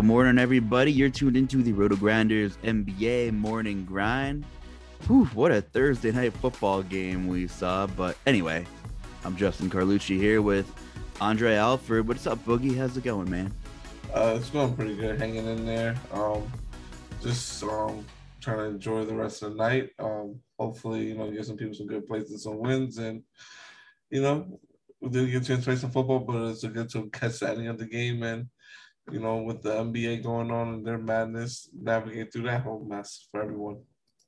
[0.00, 0.90] Good morning, everybody.
[0.90, 4.46] You're tuned into the RotoGrinders NBA morning grind.
[5.06, 7.86] Whew, what a Thursday night football game we saw.
[7.86, 8.64] But anyway,
[9.26, 10.72] I'm Justin Carlucci here with
[11.20, 12.08] Andre Alford.
[12.08, 12.74] What's up, Boogie?
[12.74, 13.52] How's it going, man?
[14.14, 15.94] Uh, it's going pretty good, hanging in there.
[16.14, 16.50] Um,
[17.20, 18.02] just um,
[18.40, 19.90] trying to enjoy the rest of the night.
[19.98, 23.22] Um, hopefully, you know, get some people some good plays and some wins, and
[24.08, 24.60] you know,
[25.02, 27.68] we did get to play some football, but it's a good to catch the ending
[27.68, 28.46] of the game and
[29.12, 33.28] you know, with the NBA going on and their madness, navigate through that whole mess
[33.30, 33.82] for everyone.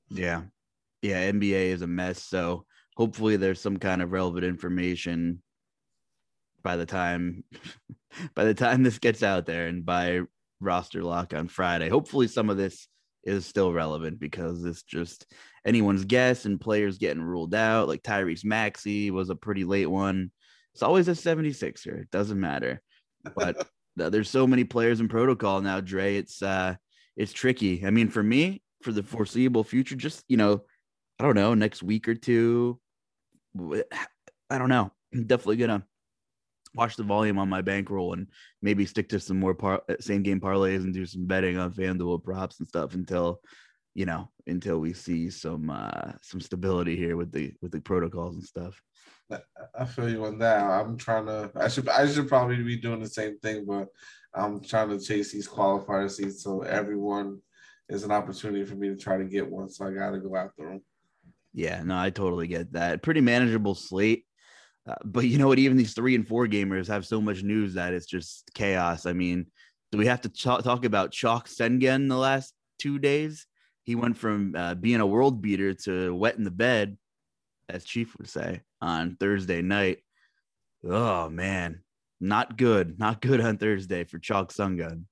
[0.08, 0.42] Yeah.
[1.00, 1.30] Yeah.
[1.30, 2.22] NBA is a mess.
[2.22, 5.42] So hopefully there's some kind of relevant information
[6.62, 7.44] by the time
[8.34, 10.20] by the time this gets out there and by
[10.60, 11.88] roster lock on Friday.
[11.88, 12.86] Hopefully some of this
[13.24, 15.26] is still relevant because it's just
[15.64, 17.88] anyone's guess and players getting ruled out.
[17.88, 20.30] Like Tyrese Maxey was a pretty late one.
[20.74, 22.02] It's always a 76er.
[22.02, 22.80] It doesn't matter.
[23.36, 26.16] But there's so many players in protocol now, Dre.
[26.16, 26.76] It's uh
[27.16, 27.84] it's tricky.
[27.86, 30.62] I mean, for me, for the foreseeable future, just you know,
[31.18, 32.80] I don't know, next week or two.
[33.58, 34.90] I don't know.
[35.14, 35.84] I'm definitely gonna
[36.74, 38.28] watch the volume on my bankroll and
[38.62, 42.24] maybe stick to some more par- same game parlays and do some betting on FanDuel
[42.24, 43.40] props and stuff until
[43.94, 48.36] you know until we see some uh some stability here with the with the protocols
[48.36, 48.80] and stuff.
[49.78, 50.62] I feel you on that.
[50.62, 51.50] I'm trying to.
[51.56, 51.88] I should.
[51.88, 53.88] I should probably be doing the same thing, but
[54.34, 57.40] I'm trying to chase these qualifier seats so everyone
[57.88, 59.68] is an opportunity for me to try to get one.
[59.68, 60.82] So I got to go after them.
[61.52, 63.02] Yeah, no, I totally get that.
[63.02, 64.24] Pretty manageable slate.
[64.86, 65.58] Uh, but you know what?
[65.58, 69.06] Even these three and four gamers have so much news that it's just chaos.
[69.06, 69.46] I mean,
[69.92, 73.46] do we have to ch- talk about Chalk Sengun the last two days?
[73.84, 76.96] He went from uh, being a world beater to wet in the bed
[77.68, 79.98] as Chief would say, on Thursday night.
[80.84, 81.82] Oh man,
[82.20, 85.04] not good, not good on Thursday for Chalk Sengun.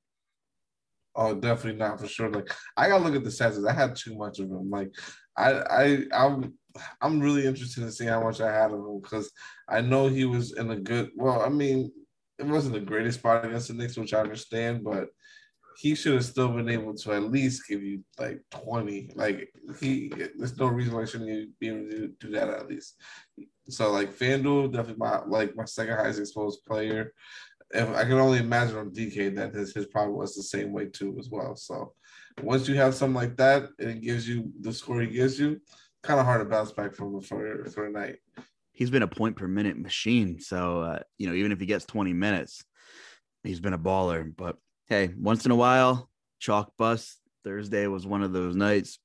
[1.14, 2.30] Oh, definitely not for sure.
[2.30, 3.66] Like I gotta look at the stats.
[3.66, 4.68] I had too much of him.
[4.68, 4.90] Like
[5.36, 6.54] I, I, I'm,
[7.00, 9.30] I'm really interested to see how much I had of him because
[9.68, 11.10] I know he was in a good.
[11.16, 11.90] Well, I mean,
[12.38, 15.08] it wasn't the greatest spot against the Knicks, which I understand, but
[15.80, 19.12] he should have still been able to at least give you like 20.
[19.14, 22.96] Like he there's no reason why shouldn't be able to do that at least.
[23.70, 27.14] So like FanDuel, definitely my like my second highest exposed player.
[27.70, 30.84] If I can only imagine on DK that his, his probably was the same way
[30.84, 31.56] too as well.
[31.56, 31.94] So
[32.42, 35.62] once you have something like that and it gives you the score he gives you,
[36.02, 38.16] kind of hard to bounce back from for for a night.
[38.72, 40.40] He's been a point per minute machine.
[40.40, 42.62] So uh, you know, even if he gets 20 minutes,
[43.44, 44.30] he's been a baller.
[44.36, 44.56] But
[44.90, 47.16] hey, once in a while, chalk bust.
[47.44, 48.98] Thursday was one of those nights.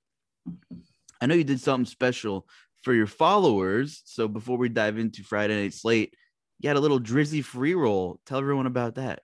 [1.22, 2.47] I know you did something special
[2.81, 4.01] for your followers.
[4.03, 6.16] So before we dive into Friday night slate,
[6.59, 8.19] you had a little drizzy free roll.
[8.25, 9.22] Tell everyone about that.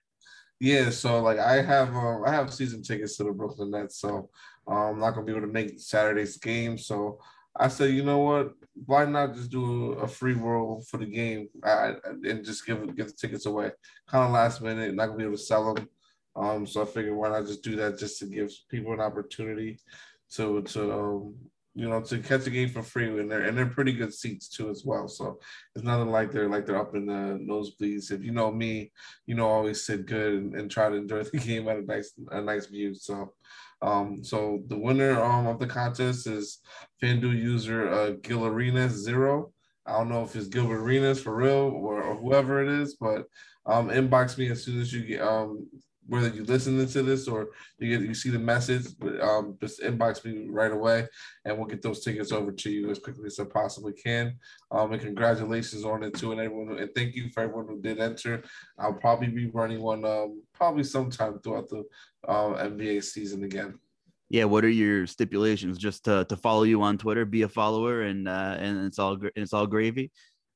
[0.60, 4.30] Yeah, so like I have um, I have season tickets to the Brooklyn Nets, so
[4.68, 6.78] um, I'm not gonna be able to make Saturday's game.
[6.78, 7.18] So
[7.56, 8.52] I said, you know what?
[8.86, 13.08] Why not just do a free roll for the game I, and just give give
[13.08, 13.72] the tickets away?
[14.06, 15.88] Kind of last minute, not gonna be able to sell them.
[16.34, 19.78] Um, so I figured why not just do that just to give people an opportunity
[20.34, 21.34] to to um,
[21.74, 24.48] you know to catch a game for free and they're and they're pretty good seats
[24.48, 25.08] too as well.
[25.08, 25.38] So
[25.74, 28.10] it's nothing like they're like they're up in the nosebleeds.
[28.10, 28.92] If you know me,
[29.26, 31.82] you know I always sit good and, and try to enjoy the game at a
[31.82, 32.94] nice a nice view.
[32.94, 33.32] So
[33.82, 36.58] um, so the winner um, of the contest is
[37.02, 39.52] FanDuel user uh, Gil Arenas zero.
[39.84, 43.26] I don't know if it's Gilbert Arenas for real or, or whoever it is, but
[43.66, 45.66] um, inbox me as soon as you get um,
[46.06, 48.86] whether you listening to this or you get you see the message,
[49.20, 51.06] um, just inbox me right away,
[51.44, 54.36] and we'll get those tickets over to you as quickly as I possibly can.
[54.70, 58.00] Um, and congratulations on it too, and everyone, and thank you for everyone who did
[58.00, 58.42] enter.
[58.78, 61.84] I'll probably be running one um, probably sometime throughout the
[62.26, 63.78] uh, NBA season again.
[64.28, 65.76] Yeah, what are your stipulations?
[65.76, 69.18] Just to, to follow you on Twitter, be a follower, and uh, and it's all
[69.36, 70.10] it's all gravy.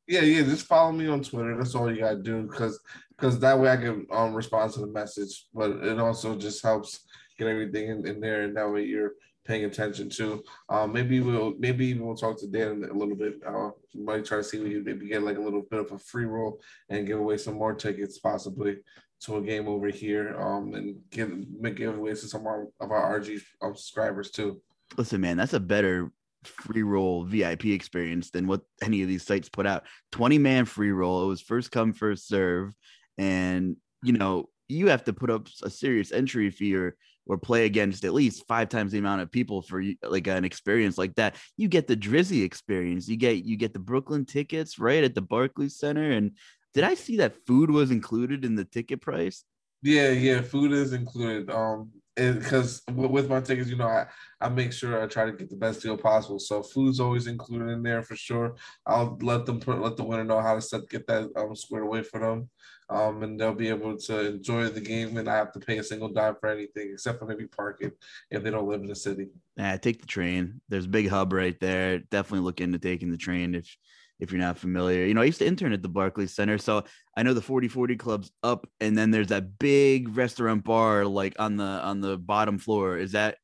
[0.07, 0.43] Yeah, yeah.
[0.43, 1.57] Just follow me on Twitter.
[1.57, 2.79] That's all you gotta do because
[3.11, 5.47] because that way I can um respond to the message.
[5.53, 7.07] But it also just helps
[7.39, 9.13] get everything in, in there, and that way you're
[9.47, 10.43] paying attention to.
[10.69, 13.35] Um, maybe we'll maybe we'll talk to Dan a little bit.
[13.47, 16.27] Uh, might try to see we maybe get like a little bit of a free
[16.27, 18.79] roll and give away some more tickets possibly
[19.21, 20.39] to a game over here.
[20.41, 24.61] Um, and give make giveaways to some of our, of our RG subscribers too.
[24.97, 26.13] Listen, man, that's a better
[26.47, 29.85] free roll VIP experience than what any of these sites put out.
[30.13, 31.25] 20 man free roll.
[31.25, 32.75] It was first come, first serve.
[33.19, 36.97] And, you know, you have to put up a serious entry fee or,
[37.27, 40.97] or play against at least five times the amount of people for like an experience
[40.99, 41.37] like that.
[41.57, 43.09] You get the Drizzy experience.
[43.09, 46.13] You get you get the Brooklyn tickets right at the Barclays Center.
[46.13, 46.33] And
[46.75, 49.45] did I see that food was included in the ticket price?
[49.83, 51.51] Yeah, yeah, food is included.
[51.51, 54.07] Um, because with my tickets, you know, I,
[54.41, 56.39] I make sure I try to get the best deal possible.
[56.39, 58.57] So food's always included in there for sure.
[58.87, 61.85] I'll let them put, let the winner know how to set get that um, squared
[61.85, 62.49] away for them,
[62.89, 65.85] um, and they'll be able to enjoy the game and I have to pay a
[65.85, 67.93] single dime for anything except for maybe parking
[68.31, 69.29] if they don't live in the city.
[69.57, 70.61] Yeah, take the train.
[70.69, 71.99] There's a big hub right there.
[71.99, 73.77] Definitely look into taking the train if
[74.21, 75.05] if you're not familiar.
[75.05, 76.85] You know, I used to intern at the Barclays Center, so
[77.17, 81.57] I know the 4040 club's up and then there's that big restaurant bar like on
[81.57, 82.99] the on the bottom floor.
[82.99, 83.37] Is that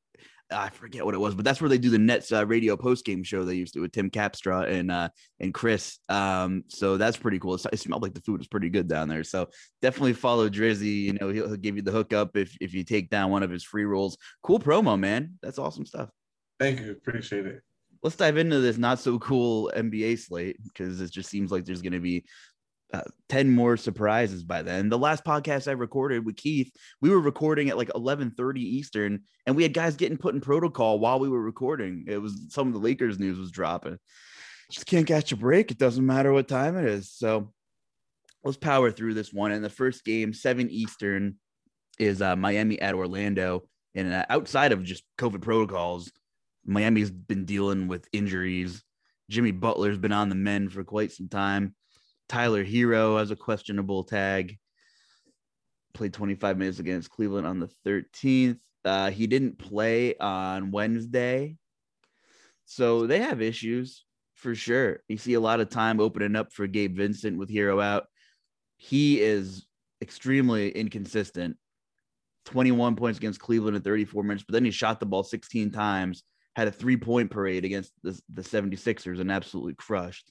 [0.51, 3.05] I forget what it was, but that's where they do the Nets uh, radio post
[3.05, 5.09] game show they used to with Tim Capstraw and uh,
[5.41, 5.99] and Chris.
[6.09, 7.55] Um, so that's pretty cool.
[7.55, 9.25] It, it smelled like the food was pretty good down there.
[9.25, 9.49] So
[9.81, 11.03] definitely follow Drizzy.
[11.03, 13.51] You know, he'll, he'll give you the hookup if if you take down one of
[13.51, 14.17] his free rolls.
[14.43, 15.39] Cool promo, man.
[15.43, 16.11] That's awesome stuff.
[16.59, 16.93] Thank you.
[16.93, 17.63] Appreciate it
[18.03, 21.83] let's dive into this not so cool NBA slate because it just seems like there's
[21.83, 22.25] going to be
[22.93, 24.89] uh, 10 more surprises by then.
[24.89, 26.71] The last podcast I recorded with Keith,
[27.01, 30.99] we were recording at like 11:30 Eastern and we had guys getting put in protocol
[30.99, 32.05] while we were recording.
[32.07, 33.99] It was some of the Lakers news was dropping.
[34.71, 35.71] Just can't catch a break.
[35.71, 37.11] It doesn't matter what time it is.
[37.11, 37.53] So
[38.45, 39.53] let's power through this one.
[39.53, 41.37] And the first game, 7 Eastern,
[41.99, 43.63] is uh, Miami at Orlando.
[43.95, 46.11] And uh, outside of just COVID protocols,
[46.65, 48.83] Miami's been dealing with injuries.
[49.31, 51.75] Jimmy Butler's been on the mend for quite some time.
[52.29, 54.59] Tyler Herro has a questionable tag.
[55.95, 58.59] Played 25 minutes against Cleveland on the 13th.
[58.85, 61.57] Uh, he didn't play on Wednesday.
[62.65, 64.05] So they have issues
[64.37, 65.01] for sure.
[65.09, 68.07] You see a lot of time opening up for Gabe Vincent with Herro out.
[68.77, 69.67] He is
[70.01, 71.57] extremely inconsistent.
[72.47, 76.25] 21 points against Cleveland in 34 minutes, but then he shot the ball 16 times
[76.55, 80.31] had a three point parade against the, the 76ers and absolutely crushed.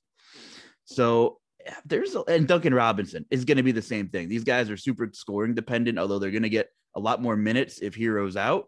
[0.85, 1.39] So
[1.85, 4.29] there's and Duncan Robinson is going to be the same thing.
[4.29, 7.79] These guys are super scoring dependent, although they're going to get a lot more minutes
[7.79, 8.65] if Herro's out.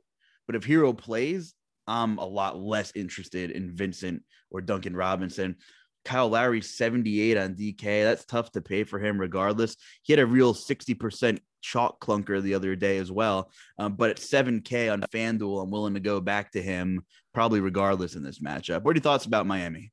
[0.48, 1.54] But if Herro plays,
[1.88, 5.58] I'm a lot less interested in Vincent or Duncan Robinson.
[6.06, 8.04] Kyle Lowry 78 on DK.
[8.04, 9.76] That's tough to pay for him regardless.
[10.02, 13.50] He had a real 60% chalk clunker the other day as well.
[13.80, 18.16] Um, but at 7K on FanDuel, I'm willing to go back to him probably regardless
[18.16, 18.84] in this matchup.
[18.84, 19.92] What are your thoughts about Miami?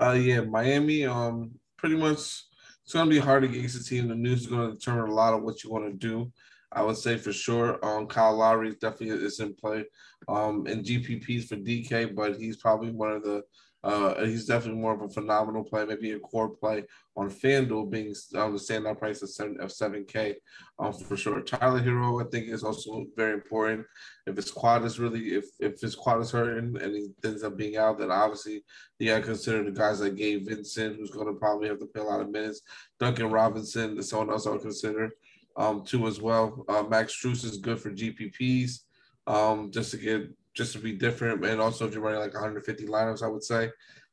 [0.00, 4.08] Uh, yeah, Miami, um, pretty much it's going to be hard against the team.
[4.08, 6.32] The news is going to determine a lot of what you want to do.
[6.72, 9.84] I would say for sure, um, Kyle Lowry definitely is in play.
[10.28, 13.42] Um, and GPPs for DK, but he's probably one of the
[13.82, 16.84] uh, he's definitely more of a phenomenal play, maybe a core play
[17.16, 20.36] on FanDuel being um, the standout price of seven of seven K,
[20.78, 21.40] um, for sure.
[21.40, 23.86] Tyler Herro, I think, is also very important.
[24.26, 27.56] If his quad is really if if his quad is hurting and he ends up
[27.56, 28.62] being out, then obviously
[28.98, 31.86] you got to consider the guys like Gabe Vincent, who's going to probably have to
[31.86, 32.60] play a lot of minutes.
[32.98, 35.10] Duncan Robinson is someone else I'll consider
[35.56, 36.64] um, too as well.
[36.68, 38.80] Uh, Max Strus is good for GPPs,
[39.26, 40.30] um, just to get
[40.60, 43.70] just to be different, and also if you're running like 150 lineups, I would say.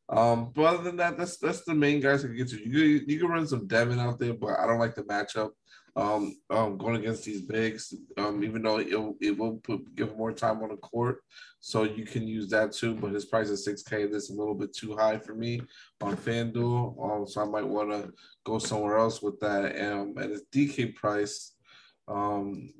[0.07, 2.69] Um, but other than that, that's that's the main guys I can get to.
[2.69, 5.49] You you can run some Devin out there, but I don't like the matchup.
[5.97, 8.89] Um, um, going against these bigs, um, even though it,
[9.19, 11.23] it will put give more time on the court,
[11.59, 12.93] so you can use that too.
[12.93, 14.05] But his price is six K.
[14.05, 15.60] That's a little bit too high for me
[16.00, 18.13] on FanDuel, um, so I might want to
[18.45, 19.75] go somewhere else with that.
[19.86, 21.56] Um, and his DK price,
[22.07, 22.73] um,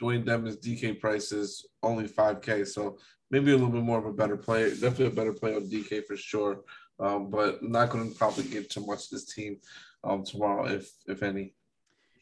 [0.00, 2.66] Dewayne Dedmon's DK price is only 5K.
[2.66, 2.98] So
[3.30, 4.70] maybe a little bit more of a better play.
[4.70, 6.60] Definitely a better play on DK for sure.
[7.00, 9.56] Um, but not going to probably get too much this team
[10.04, 11.54] um, tomorrow, if if any.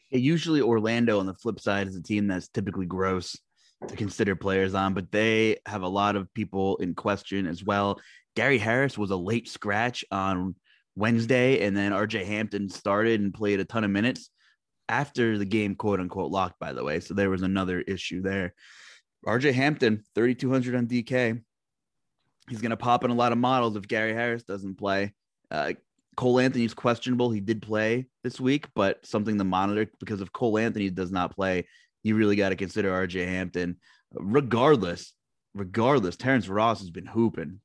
[0.09, 3.37] Usually Orlando on the flip side is a team that's typically gross
[3.87, 7.99] to consider players on, but they have a lot of people in question as well.
[8.35, 10.55] Gary Harris was a late scratch on
[10.95, 14.29] Wednesday, and then RJ Hampton started and played a ton of minutes
[14.89, 16.99] after the game, quote unquote, locked, by the way.
[16.99, 18.53] So there was another issue there.
[19.25, 21.41] RJ Hampton, 3,200 on DK.
[22.49, 25.13] He's going to pop in a lot of models if Gary Harris doesn't play.
[25.49, 25.73] Uh,
[26.15, 27.31] Cole Anthony's questionable.
[27.31, 31.35] He did play this week, but something to monitor because if Cole Anthony does not
[31.35, 31.67] play,
[32.03, 33.77] you really got to consider RJ Hampton.
[34.13, 35.13] Regardless,
[35.53, 37.59] regardless, Terrence Ross has been hooping,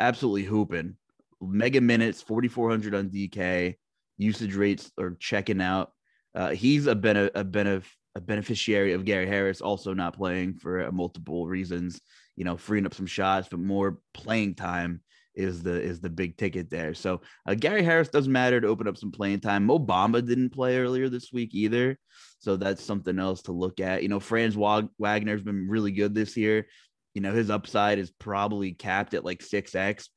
[0.00, 0.96] absolutely hooping.
[1.40, 3.76] Mega minutes, 4,400 on DK.
[4.16, 5.92] Usage rates are checking out.
[6.34, 10.86] Uh, he's a, bene- a, benef- a beneficiary of Gary Harris also not playing for
[10.86, 12.00] uh, multiple reasons.
[12.36, 15.00] You know, freeing up some shots, but more playing time
[15.34, 16.94] is the is the big ticket there.
[16.94, 19.64] So uh, Gary Harris does matter to open up some playing time.
[19.64, 21.98] Mo Bamba didn't play earlier this week either,
[22.38, 24.02] so that's something else to look at.
[24.02, 26.66] You know, Franz Wagner's been really good this year.
[27.14, 30.08] You know, his upside is probably capped at like six x,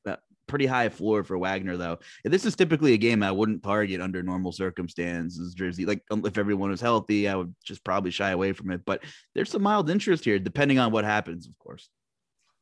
[0.48, 1.98] pretty high floor for Wagner, though.
[2.24, 5.54] And this is typically a game I wouldn't target under normal circumstances.
[5.54, 8.80] Jersey, like um, if everyone was healthy, I would just probably shy away from it.
[8.84, 11.88] But there's some mild interest here, depending on what happens, of course.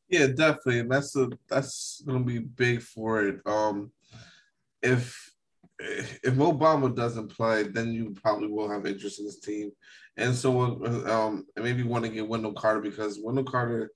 [0.08, 3.40] Yeah, definitely, and that's a that's gonna be big for it.
[3.44, 3.90] Um,
[4.82, 5.32] if
[5.78, 9.72] if Mo Bamba doesn't play, then you probably will have interest in this team,
[10.16, 13.90] and so um, maybe want to get Wendell Carter because Wendell Carter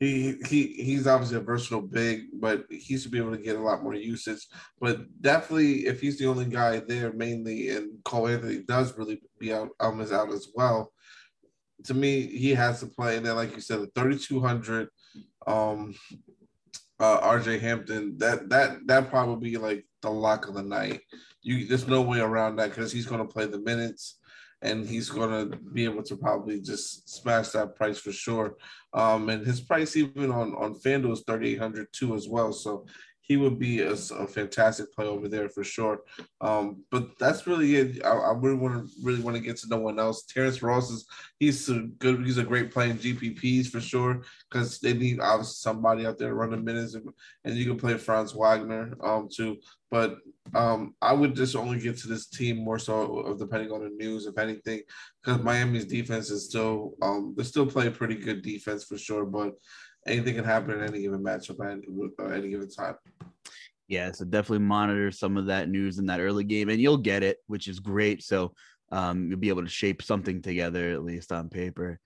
[0.00, 3.62] he he he's obviously a versatile big, but he should be able to get a
[3.62, 4.46] lot more usage.
[4.80, 9.52] But definitely, if he's the only guy there, mainly, and Cole Anthony does really be
[9.52, 10.92] out, um, is out as well.
[11.84, 13.16] To me, he has to play.
[13.16, 14.88] And then, like you said, the thirty two hundred,
[15.46, 15.94] um,
[16.98, 18.18] uh, RJ Hampton.
[18.18, 21.02] That that that probably be like the lock of the night.
[21.42, 24.18] You there's no way around that because he's going to play the minutes
[24.62, 28.56] and he's going to be able to probably just smash that price for sure.
[28.92, 32.52] Um, and his price even on on FanDuel is thirty eight hundred too as well.
[32.52, 32.86] So
[33.26, 36.00] he would be a, a, fantastic play over there for sure.
[36.42, 38.04] Um, but that's really it.
[38.04, 40.26] I, I really want to really want to get to no one else.
[40.26, 41.06] Terrence Ross is
[41.38, 42.24] he's a good.
[42.24, 46.34] He's a great play in GPPs for sure because they need obviously somebody out there
[46.34, 47.08] running run minutes, and,
[47.44, 49.56] and you can play Franz Wagner um, too.
[49.90, 50.18] But
[50.54, 53.90] um, I would just only get to this team more so of depending on the
[53.90, 54.82] news, if anything,
[55.22, 59.54] because Miami's defense is still um, they still play pretty good defense for sure, but
[60.06, 62.94] anything can happen in any given matchup at, at any given time.
[63.88, 67.22] Yeah, so definitely monitor some of that news in that early game, and you'll get
[67.22, 68.22] it, which is great.
[68.22, 68.54] So
[68.90, 71.98] um, you'll be able to shape something together at least on paper.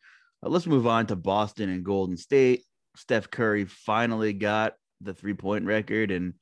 [0.44, 2.64] Uh, let's move on to Boston and Golden State.
[2.96, 6.34] Steph Curry finally got the three point record, and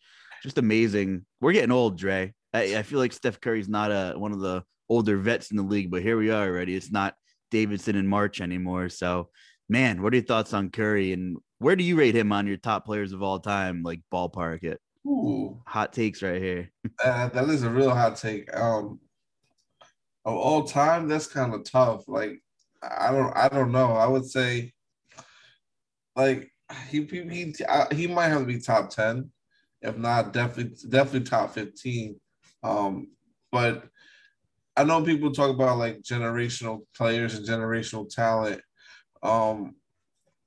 [0.43, 1.27] just amazing.
[1.41, 2.33] We're getting old, Dre.
[2.55, 5.63] I, I feel like Steph Curry's not a one of the older vets in the
[5.63, 6.75] league, but here we are already.
[6.75, 7.15] It's not
[7.51, 8.89] Davidson in March anymore.
[8.89, 9.29] So,
[9.69, 12.57] man, what are your thoughts on Curry and where do you rate him on your
[12.57, 14.81] top players of all time, like ballpark it?
[15.07, 15.61] Ooh.
[15.67, 16.71] Hot takes right here.
[17.05, 18.55] uh, that is a real hot take.
[18.57, 19.01] Um,
[20.25, 22.05] of all time, that's kind of tough.
[22.09, 22.43] Like,
[22.83, 23.93] I don't, I don't know.
[23.93, 24.73] I would say,
[26.17, 26.51] like,
[26.89, 27.55] he he he,
[27.95, 29.31] he might have to be top ten,
[29.83, 32.21] if not definitely definitely top fifteen.
[32.65, 33.09] Um,
[33.53, 33.85] but
[34.77, 38.61] I know people talk about like generational players and generational talent.
[39.23, 39.77] Um,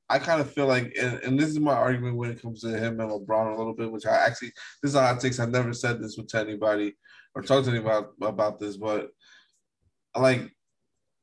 [0.10, 2.70] I kind of feel like, and, and, this is my argument when it comes to
[2.70, 4.51] him and LeBron a little bit, which I actually,
[4.82, 5.39] this is a hot takes.
[5.39, 6.96] I've never said this with anybody
[7.36, 9.10] or talked to anybody about, about this, but
[10.18, 10.51] like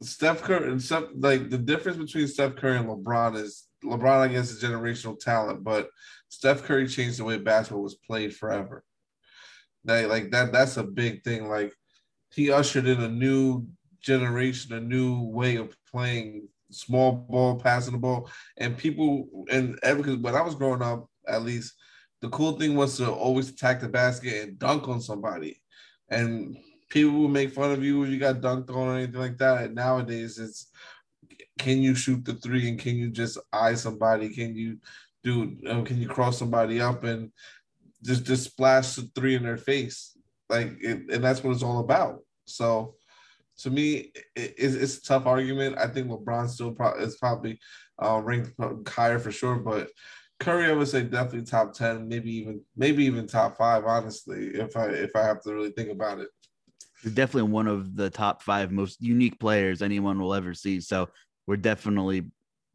[0.02, 4.28] Steph Curry and Steph, like the difference between Steph Curry and LeBron is LeBron, I
[4.28, 5.90] guess, is generational talent, but
[6.28, 8.84] Steph Curry changed the way basketball was played forever.
[9.84, 11.48] That, like that, that's a big thing.
[11.48, 11.72] Like
[12.32, 13.66] he ushered in a new
[14.00, 20.16] generation, a new way of playing small ball, passing the ball, and people and because
[20.16, 21.74] when I was growing up, at least
[22.20, 25.60] the cool thing was to always attack the basket and dunk on somebody,
[26.08, 26.56] and
[26.88, 29.64] people would make fun of you if you got dunked on or anything like that.
[29.64, 30.70] And nowadays, it's
[31.58, 34.30] can you shoot the three and can you just eye somebody?
[34.30, 34.78] Can you
[35.24, 35.56] do?
[35.68, 37.32] Um, can you cross somebody up and
[38.02, 40.16] just just splash the three in their face?
[40.48, 42.20] Like, it, and that's what it's all about.
[42.44, 42.94] So
[43.58, 45.78] to me, it, it's, a tough argument.
[45.78, 47.58] I think LeBron still pro- is probably
[48.02, 48.52] uh, ranked
[48.88, 49.88] higher for sure, but
[50.38, 53.84] Curry, I would say definitely top ten, maybe even maybe even top five.
[53.84, 56.28] Honestly, if I if I have to really think about it,
[57.02, 60.80] he's definitely one of the top five most unique players anyone will ever see.
[60.80, 61.08] So
[61.46, 62.26] we're definitely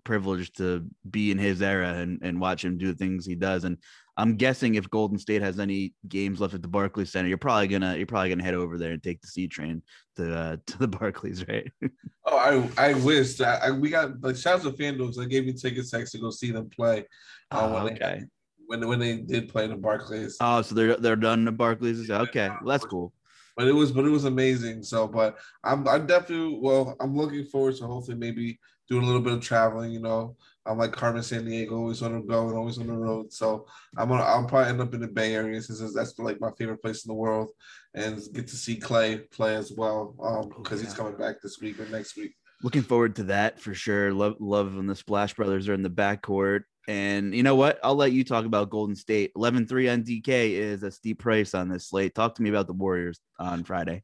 [0.03, 3.63] privileged to be in his era and, and watch him do the things he does.
[3.63, 3.77] And
[4.17, 7.67] I'm guessing if Golden State has any games left at the Barclays Center, you're probably
[7.67, 9.81] gonna you're probably gonna head over there and take the C train
[10.17, 11.71] to uh, to the Barclays, right?
[12.25, 15.17] oh, I I wish I, I we got like shouts to FanDuel.
[15.19, 17.05] I gave me tickets to go see them play.
[17.51, 18.19] Uh, oh, when okay.
[18.19, 18.25] They,
[18.67, 20.37] when when they did play in the Barclays.
[20.39, 22.09] Oh, so they're they're done the Barclays.
[22.09, 23.13] Okay, well, that's cool.
[23.57, 24.83] But it was but it was amazing.
[24.83, 28.59] So, but I'm I definitely well I'm looking forward to hopefully maybe
[28.91, 29.91] doing a little bit of traveling.
[29.91, 33.31] You know, I'm like Carmen Sandiego, always on the go and always on the road.
[33.31, 33.65] So
[33.97, 36.81] I'm gonna I'll probably end up in the Bay Area since that's like my favorite
[36.81, 37.51] place in the world,
[37.93, 40.13] and get to see Clay play as well
[40.57, 40.83] because um, yeah.
[40.83, 42.35] he's coming back this week or next week.
[42.63, 44.13] Looking forward to that for sure.
[44.13, 46.63] Love love when the Splash Brothers are in the backcourt.
[46.87, 47.79] And you know what?
[47.83, 49.31] I'll let you talk about Golden State.
[49.35, 52.13] 11 3 on DK is a steep price on this slate.
[52.13, 54.03] Talk to me about the Warriors on Friday.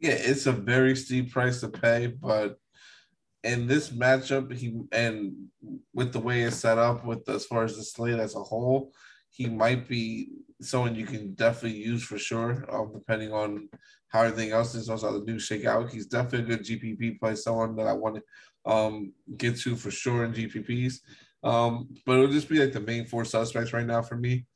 [0.00, 2.58] Yeah, it's a very steep price to pay, but
[3.44, 5.34] in this matchup, he and
[5.92, 8.92] with the way it's set up, with as far as the slate as a whole,
[9.30, 12.64] he might be someone you can definitely use for sure.
[12.72, 13.68] Um, depending on
[14.08, 15.90] how everything else is, also the new shake out.
[15.90, 18.22] He's definitely a good GPP play, someone that I want to
[18.70, 21.00] um get to for sure in GPPs.
[21.42, 24.46] Um, but it'll just be like the main four suspects right now for me.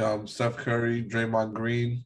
[0.00, 2.04] um, Steph Curry, Draymond Green.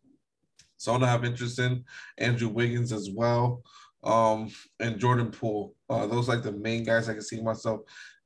[0.77, 1.85] Someone I have interest in,
[2.19, 3.63] Andrew Wiggins as well,
[4.07, 5.75] um, and Jordan Poole.
[5.91, 7.81] Uh, those like the main guys I can see myself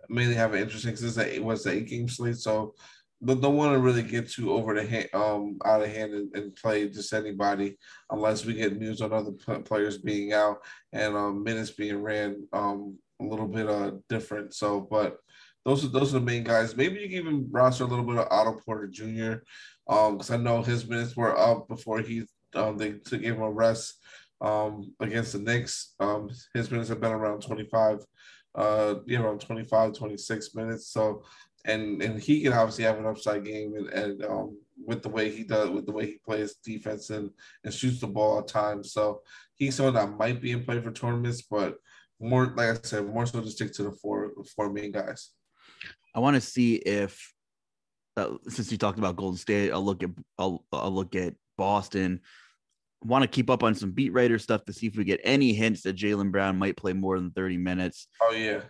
[0.08, 2.36] mainly have an interest in because it was the eight game slate.
[2.36, 2.74] So
[3.22, 6.34] but don't want to really get too over the hand, um, out of hand and,
[6.34, 7.76] and, play just anybody
[8.10, 9.32] unless we get news on other
[9.64, 10.58] players being out
[10.92, 14.54] and um, minutes being ran um, a little bit uh, different.
[14.54, 15.18] So, but
[15.66, 16.76] those are those are the main guys.
[16.76, 19.42] Maybe you can even roster a little bit of Otto Porter Jr.
[19.86, 23.50] because um, I know his minutes were up before he um, they took him a
[23.50, 23.99] rest
[24.40, 25.94] um, against the Knicks.
[26.00, 27.98] Um, his minutes have been around 25,
[28.54, 30.88] uh, yeah, around 25, 26 minutes.
[30.88, 31.24] So
[31.66, 35.30] and and he can obviously have an upside game and, and um, with the way
[35.30, 37.30] he does with the way he plays defense and
[37.64, 38.92] and shoots the ball at times.
[38.92, 39.20] So
[39.56, 41.76] he's someone that might be in play for tournaments, but
[42.18, 45.30] more like I said, more so to stick to the four four main guys.
[46.14, 47.32] I want to see if
[48.16, 52.20] uh, since you talked about Golden State, I'll look at I'll, I'll look at Boston.
[53.02, 55.52] Want to keep up on some beat writer stuff to see if we get any
[55.52, 58.08] hints that Jaylen Brown might play more than 30 minutes.
[58.22, 58.60] Oh yeah.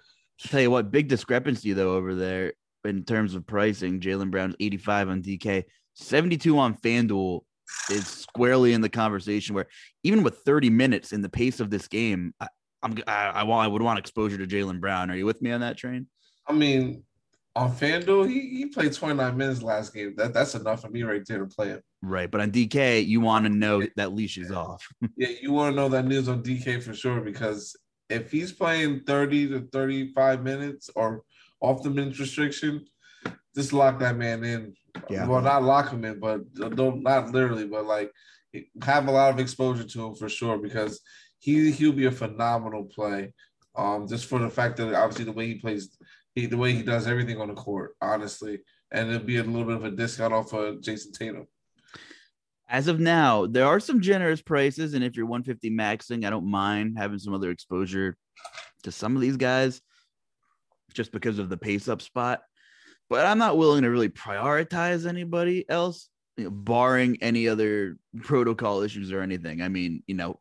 [0.40, 2.52] tell you what, big discrepancy though over there
[2.84, 4.00] in terms of pricing.
[4.00, 7.40] Jaylen Brown's 85 on DK, 72 on FanDuel
[7.90, 9.66] is squarely in the conversation where
[10.02, 12.48] even with 30 minutes in the pace of this game, I,
[12.82, 15.10] I'm I, I want I would want exposure to Jaylen Brown.
[15.10, 16.06] Are you with me on that train?
[16.46, 17.04] I mean,
[17.56, 20.14] on FanDuel, he, he played 29 minutes last game.
[20.16, 21.80] That that's enough for me right there to play him.
[22.02, 24.86] Right, but on DK, you want to know that leash is off.
[25.16, 27.76] yeah, you want to know that news on DK for sure because
[28.08, 31.22] if he's playing 30 to 35 minutes or
[31.60, 32.84] off the minutes restriction,
[33.54, 34.74] just lock that man in.
[35.08, 35.26] Yeah.
[35.26, 38.10] Well, not lock him in, but don't not literally, but like
[38.82, 41.00] have a lot of exposure to him for sure because
[41.38, 43.32] he he'll be a phenomenal play.
[43.76, 45.96] Um, just for the fact that obviously the way he plays,
[46.34, 48.60] he the way he does everything on the court, honestly,
[48.92, 51.46] and it'll be a little bit of a discount off of Jayson Tatum.
[52.68, 56.48] As of now, there are some generous prices, and if you're 150 maxing, I don't
[56.48, 58.16] mind having some other exposure
[58.84, 59.80] to some of these guys
[60.94, 62.42] just because of the pace up spot.
[63.08, 68.82] But I'm not willing to really prioritize anybody else, you know, barring any other protocol
[68.82, 69.62] issues or anything.
[69.62, 70.38] I mean, you know,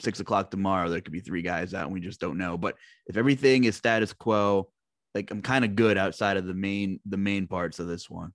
[0.00, 2.58] six o'clock tomorrow, there could be three guys out and we just don't know.
[2.58, 2.74] But
[3.06, 4.68] if everything is status quo,
[5.14, 8.32] like I'm kind of good outside of the main the main parts of this one.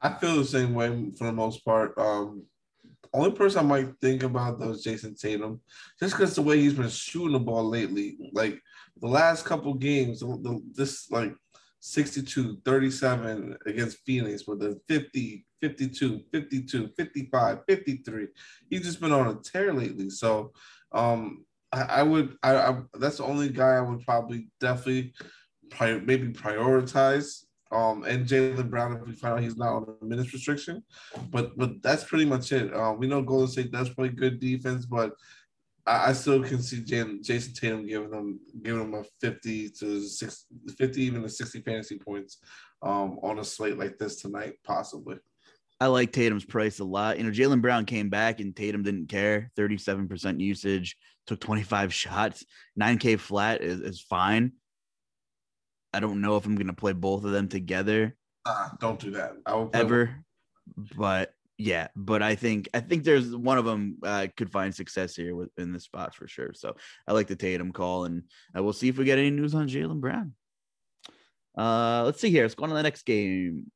[0.00, 1.98] I feel the same way for the most part.
[1.98, 2.44] Um,
[3.12, 5.60] only person I might think about though is Jayson Tatum,
[5.98, 8.16] just because the way he's been shooting the ball lately.
[8.32, 8.60] Like
[9.00, 11.34] the last couple games, the, this like
[11.80, 18.26] 62, 37 against Phoenix with a 50, 52, 52, 55, 53.
[18.70, 20.10] He's just been on a tear lately.
[20.10, 20.52] So
[20.92, 25.12] um I, I would I, I, that's the only guy I would probably definitely
[25.80, 27.44] maybe prioritize.
[27.70, 30.82] Um and Jaylen Brown if we find out he's not on a minutes restriction.
[31.30, 32.74] But but that's pretty much it.
[32.74, 35.12] Um we know Golden State does play good defense, but
[35.88, 40.02] I, I still can see Jan, Jayson Tatum giving them giving them a 50 to
[40.02, 42.38] 60, 50 even to 60 fantasy points
[42.82, 45.16] um, on a slate like this tonight, possibly.
[45.80, 47.18] I like Tatum's price a lot.
[47.18, 49.50] You know, Jaylen Brown came back and Tatum didn't care.
[49.56, 52.44] 37% usage, took 25 shots.
[52.80, 54.52] 9K flat is, is fine.
[55.92, 58.16] I don't know if I'm going to play both of them together.
[58.44, 59.32] Uh, don't do that.
[59.46, 60.24] I will ever.
[60.96, 65.16] But yeah, but I think I think there's one of them uh, could find success
[65.16, 66.52] here with, in this spot for sure.
[66.54, 68.22] So I like the Tatum call, and
[68.56, 70.34] uh, we'll see if we get any news on Jaylen Brown.
[71.56, 72.44] Uh, let's see here.
[72.44, 73.70] Let's go on to the next game.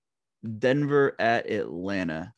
[0.58, 2.32] Denver at Atlanta.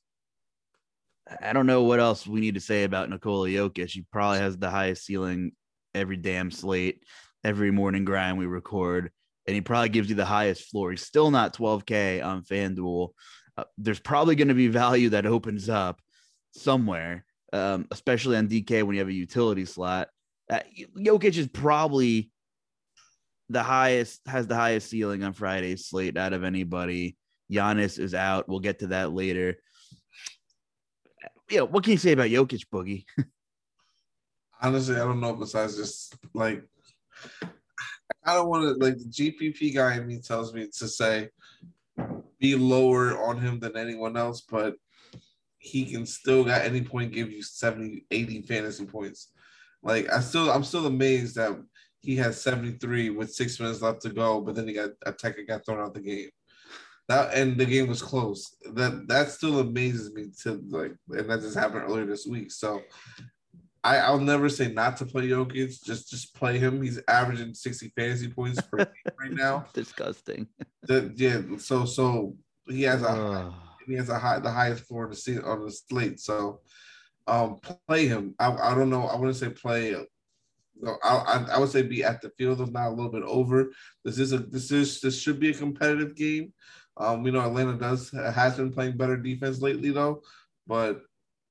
[1.41, 3.91] I don't know what else we need to say about Nikola Jokic.
[3.91, 5.53] He probably has the highest ceiling
[5.95, 7.03] every damn slate,
[7.43, 9.11] every morning grind we record,
[9.47, 10.91] and he probably gives you the highest floor.
[10.91, 13.11] He's still not 12K on FanDuel
[13.57, 16.01] uh, there's probably going to be value that opens up
[16.53, 20.09] somewhere, um, especially on DK when you have a utility slot.
[20.51, 20.61] Uh,
[20.97, 22.31] Jokic is probably
[23.49, 27.17] the highest, has the highest ceiling on Friday's slate out of anybody.
[27.51, 28.49] Giannis is out.
[28.49, 29.57] We'll get to that later.
[31.51, 33.05] Yeah, what can you say about Jokic, Boogie?
[34.61, 35.35] Honestly, I don't know.
[35.35, 36.65] Besides just like,
[38.25, 41.29] I don't want to like the GPP guy in me tells me to say
[42.39, 44.75] be lower on him than anyone else, but
[45.59, 49.31] he can still at any point give you 70, 80 fantasy points.
[49.83, 51.59] Like I still I'm still amazed that
[52.01, 55.37] he has 73 with six minutes left to go, but then he got a tech
[55.47, 56.31] got thrown out the game.
[57.09, 58.57] That and the game was close.
[58.73, 62.51] That that still amazes me to like, and that just happened earlier this week.
[62.51, 62.81] So
[63.85, 65.85] I, I'll never say not to play Jokic.
[65.85, 66.83] Just just play him.
[66.83, 69.66] He's averaging 60 fantasy points per game right now.
[69.75, 70.49] Disgusting.
[70.85, 71.59] The, yeah.
[71.59, 72.35] So so
[72.66, 73.53] he has a uh.
[73.87, 76.18] he has a high the highest floor to see on the slate.
[76.18, 76.61] So
[77.27, 78.35] um play him.
[78.38, 79.07] I, I don't know.
[79.07, 79.94] I wouldn't say play
[80.81, 83.70] no, I, I would say be at the field of not a little bit over.
[84.05, 86.53] This is a this is this should be a competitive game.
[86.97, 90.23] Um, we know Atlanta does has been playing better defense lately though,
[90.66, 91.03] but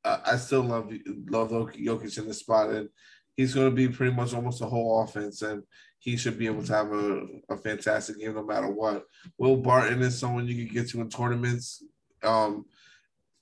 [0.03, 0.91] I, I still love
[1.29, 2.89] love Jokic in this spot, and
[3.35, 5.63] he's going to be pretty much almost the whole offense, and
[5.99, 9.05] he should be able to have a, a fantastic game no matter what.
[9.37, 11.83] Will Barton is someone you can get to in tournaments.
[12.23, 12.65] Um,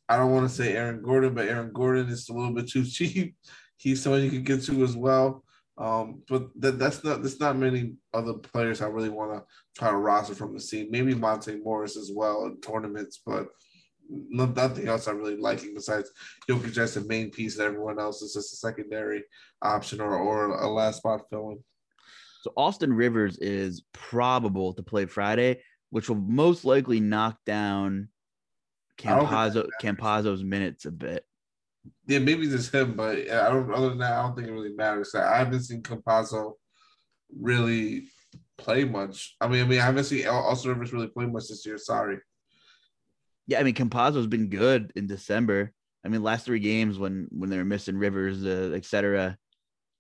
[0.08, 2.84] I don't want to say Aaron Gordon, but Aaron Gordon is a little bit too
[2.86, 3.36] cheap.
[3.78, 5.44] He's someone you can get to as well.
[5.78, 9.44] Um, but that, that's not there's not many other players I really want to
[9.76, 10.90] try to roster from the scene.
[10.92, 13.48] Maybe Monte Morris as well in tournaments, but
[14.12, 16.12] nothing else I'm really liking besides
[16.50, 19.24] Jokic as the main piece, and everyone else is just a secondary
[19.62, 21.64] option or, or a last spot filling.
[22.42, 28.10] So Austin Rivers is probable to play Friday, which will most likely knock down
[28.98, 31.26] Campazzo, Campazzo's minutes a bit.
[32.08, 33.72] Yeah, maybe just him, but I don't.
[33.74, 35.16] Other than that, I don't think it really matters.
[35.16, 36.54] I haven't seen Campazzo
[37.40, 38.08] really
[38.58, 39.36] play much.
[39.42, 41.78] I mean, I mean, I haven't seen Austin Rivers really play much this year.
[41.78, 42.18] Sorry.
[43.52, 45.74] Yeah, I mean, Campazzo's been good in December.
[46.06, 49.38] I mean, last three games when when they were missing Rivers, uh, etc.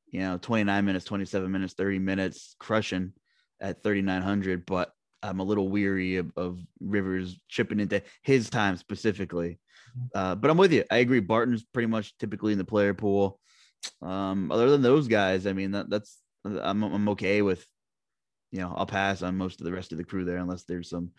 [0.08, 3.12] You know, 29 minutes, 27 minutes, 30 minutes, crushing
[3.60, 4.66] at 3,900.
[4.66, 9.60] But I'm a little weary of, of Rivers chipping into his time specifically.
[10.16, 10.86] Uh, but I'm with you.
[10.90, 11.20] I agree.
[11.20, 13.38] Barton's pretty much typically in the player pool.
[14.02, 17.66] Um, other than those guys, I mean, that, that's I'm I'm okay with.
[18.54, 20.90] You know, I'll pass on most of the rest of the crew there unless there's
[20.90, 21.12] some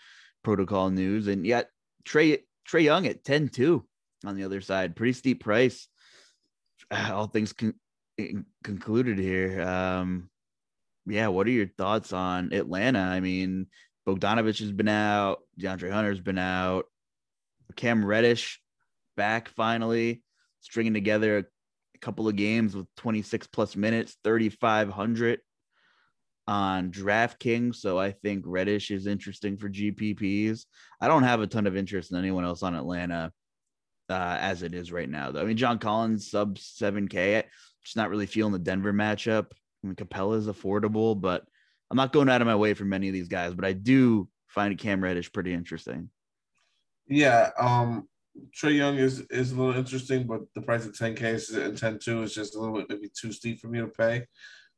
[0.42, 1.26] protocol news.
[1.28, 1.68] And yet,
[2.04, 3.82] Trae Trey Young at 10-2
[4.24, 5.88] on the other side, pretty steep price.
[6.90, 7.74] All things con-
[8.62, 9.62] concluded here.
[9.62, 10.30] Um,
[11.06, 13.00] yeah, what are your thoughts on Atlanta?
[13.00, 13.66] I mean,
[14.06, 16.86] Bogdanovic has been out, DeAndre Hunter's been out,
[17.76, 18.60] Cam Reddish
[19.16, 20.22] back finally,
[20.60, 25.40] stringing together a couple of games with 26 plus minutes, 3,500
[26.46, 27.76] on DraftKings.
[27.76, 30.66] So I think Reddish is interesting for GPPs.
[31.00, 33.32] I don't have a ton of interest in anyone else on Atlanta
[34.08, 35.40] uh, as it is right now, though.
[35.40, 37.44] I mean, John Collins sub 7K.
[37.84, 39.46] Just not really feeling the Denver matchup.
[39.82, 41.44] I mean, Capela is affordable, but
[41.90, 43.54] I'm not going out of my way for many of these guys.
[43.54, 46.10] But I do find Cam Reddish pretty interesting.
[47.08, 48.08] Yeah, um,
[48.56, 52.22] Trae Young is is a little interesting, but the price of 10K and 10 2
[52.22, 54.26] is just a little bit maybe too steep for me to pay.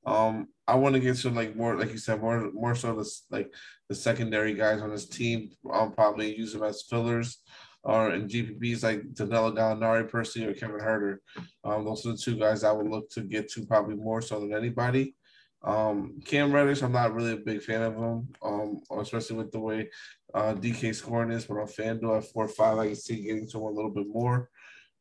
[0.06, 3.10] Um, I want to get to like more, like you said, more more so the
[3.30, 3.52] like
[3.88, 5.50] the secondary guys on this team.
[5.70, 7.38] I'll probably use them as fillers
[7.84, 11.18] or in GPPs like Danilo Gallinari, Percy, or Kevin Huerter.
[11.64, 14.40] Um, those are the two guys I would look to get to probably more so
[14.40, 15.14] than anybody.
[15.62, 19.60] Um, Cam Reddish, I'm not really a big fan of him, um, especially with the
[19.60, 19.88] way
[20.34, 21.46] uh, DK scoring is.
[21.46, 23.90] But on FanDuel at four or five, I can see getting to him a little
[23.90, 24.50] bit more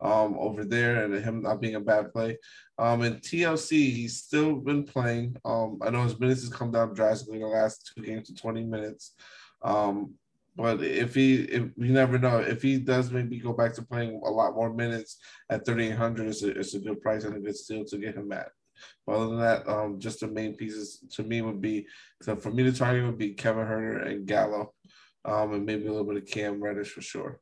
[0.02, 2.38] um, over there, and him not being a bad play.
[2.78, 5.38] Um, and TLC, he's still been playing.
[5.46, 8.36] Um, I know his minutes has come down drastically in the last two games to
[8.36, 9.16] 20 minutes.
[9.62, 10.16] Um,
[10.56, 14.22] but if he, if you never know, if he does maybe go back to playing
[14.24, 15.18] a lot more minutes
[15.50, 18.32] at 3,800, it's a, it's a good price and a good steal to get him
[18.32, 18.50] at.
[19.06, 21.88] But other than that, um, just the main pieces to me would be
[22.22, 24.74] so for me to target would be Kevin Huerter and Gallo,
[25.26, 27.40] um, and maybe a little bit of Cam Reddish for sure.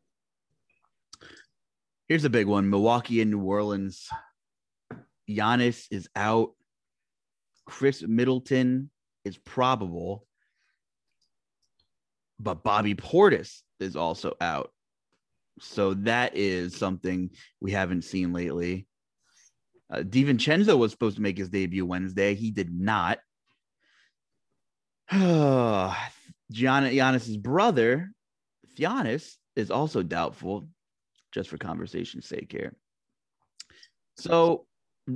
[2.12, 4.10] Here's a big one: Milwaukee and New Orleans.
[5.30, 6.52] Giannis is out.
[7.66, 8.90] Khris Middleton
[9.24, 10.28] is probable,
[12.38, 14.74] but Bobby Portis is also out.
[15.62, 17.30] So that is something
[17.62, 18.88] we haven't seen lately.
[19.90, 22.36] Uh, DiVincenzo was supposed to make his debut Wednesday.
[22.36, 23.20] He did not.
[25.14, 25.94] Gian-
[26.52, 28.12] Giannis's brother,
[28.78, 30.68] Giannis, is also doubtful,
[31.32, 32.76] just for conversation's sake here.
[34.18, 34.66] So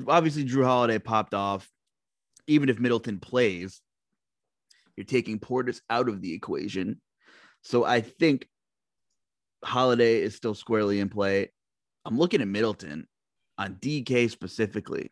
[0.07, 1.69] obviously, Jrue Holiday popped off.
[2.47, 3.81] Even if Middleton plays,
[4.95, 7.01] you're taking Portis out of the equation.
[7.63, 8.47] So I think
[9.63, 11.51] Holiday is still squarely in play.
[12.05, 13.07] I'm looking at Middleton
[13.57, 15.11] on DK specifically,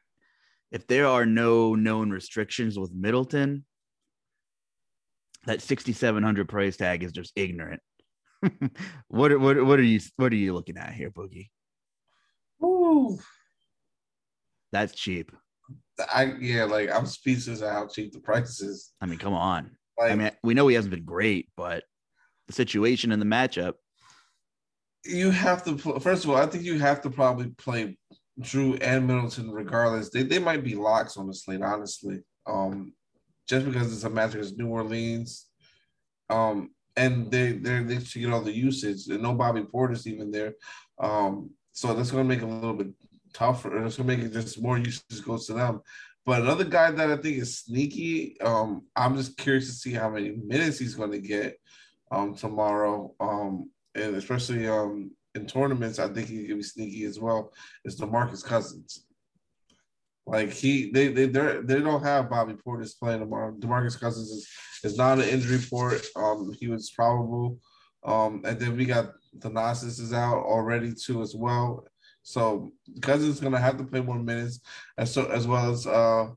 [0.72, 3.66] if there are no known restrictions with Middleton,
[5.46, 7.82] that 6700 price tag is just ignorant.
[9.08, 11.50] what, what what are you what are you looking at here, Boogie?
[12.64, 13.20] Ooh.
[14.72, 15.32] That's cheap.
[16.14, 18.92] I yeah, like I'm speechless at how cheap the price is.
[19.02, 19.72] I mean, come on.
[19.98, 21.84] Like, I mean, we know he hasn't been great, but
[22.48, 23.74] the situation and the matchup.
[25.06, 27.98] You have to first of all, I think you have to probably play
[28.42, 32.22] Jrue and Middleton, regardless, they, they might be locks on the slate, honestly.
[32.48, 32.94] Um,
[33.48, 35.48] just because it's a match against New Orleans.
[36.30, 39.08] Um, and they they're they should get all the usage.
[39.08, 40.54] And no Bobby Portis even there,
[41.00, 42.94] um, so that's going to make it a little bit
[43.34, 43.76] tougher.
[43.76, 45.82] And it's going to make it just more usage goes to them.
[46.26, 50.10] But another guy that I think is sneaky, um, I'm just curious to see how
[50.10, 51.58] many minutes he's going to get
[52.12, 56.00] um, tomorrow, um, and especially um, in tournaments.
[56.00, 57.52] I think he can be sneaky as well.
[57.84, 59.06] Is DeMarcus Cousins?
[60.26, 63.54] Like he, they, they, they, don't have Bobby Portis playing tomorrow.
[63.54, 64.48] Demarcus Cousins is,
[64.84, 66.02] is not an injury report.
[66.16, 67.60] Um, he was probable.
[68.06, 71.86] Um, and then we got Thanasis is out already too as well.
[72.22, 74.62] So Cousins is gonna have to play more minutes,
[74.98, 76.30] as so as well as uh,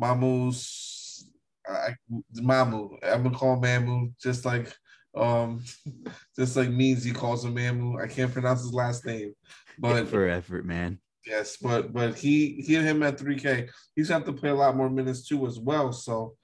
[0.00, 1.26] Mamu's
[1.66, 1.94] I,
[2.36, 2.98] Mamu.
[3.02, 4.72] I'm gonna call Mamu just like
[5.14, 5.64] um,
[6.36, 8.02] just like means he calls him Mamu.
[8.02, 9.34] I can't pronounce his last name,
[9.78, 10.98] but for effort, man.
[11.26, 14.76] Yes, but but he he and him at 3K, he's have to play a lot
[14.76, 15.92] more minutes too as well.
[15.92, 16.34] So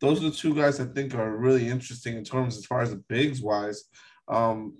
[0.00, 2.90] those are the two guys I think are really interesting in terms as far as
[2.90, 3.84] the bigs wise.
[4.28, 4.78] Um,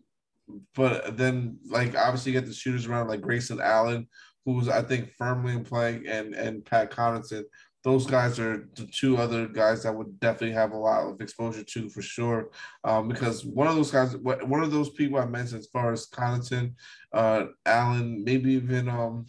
[0.74, 4.08] but then like obviously you get the shooters around like Grayson Allen,
[4.44, 7.44] who's I think firmly in play, and and Pat Connaughton.
[7.84, 11.64] Those guys are the two other guys that would definitely have a lot of exposure
[11.64, 12.50] to for sure.
[12.84, 16.06] Um, because one of those guys, one of those people I mentioned as far as
[16.06, 16.74] Connaughton,
[17.12, 19.26] uh, Allen, maybe even um,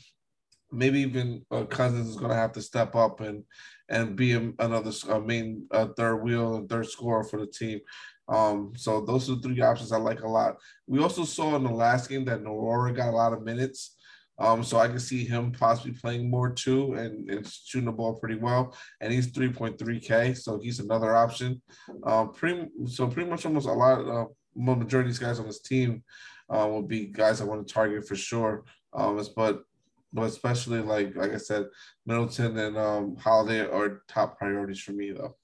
[0.74, 3.44] maybe even uh, Cousins is going to have to step up and
[3.90, 7.80] and be a, another main uh, third wheel and third scorer for the team.
[8.28, 10.56] Um, so those are the three options I like a lot.
[10.88, 13.96] We also saw in the last game that Nwora got a lot of minutes.
[14.40, 18.16] Um, so I can see him possibly playing more too and, and shooting the ball
[18.16, 18.76] pretty well.
[19.00, 21.62] And he's 3.3K, so he's another option.
[22.04, 25.46] Um, pretty so pretty much almost a lot of uh, majority of these guys on
[25.46, 26.04] this team
[26.50, 28.64] uh, will be guys I want to target for sure.
[28.94, 29.64] Um, but
[30.14, 31.66] but especially like like I said,
[32.06, 35.36] Middleton and um, Holiday are top priorities for me though.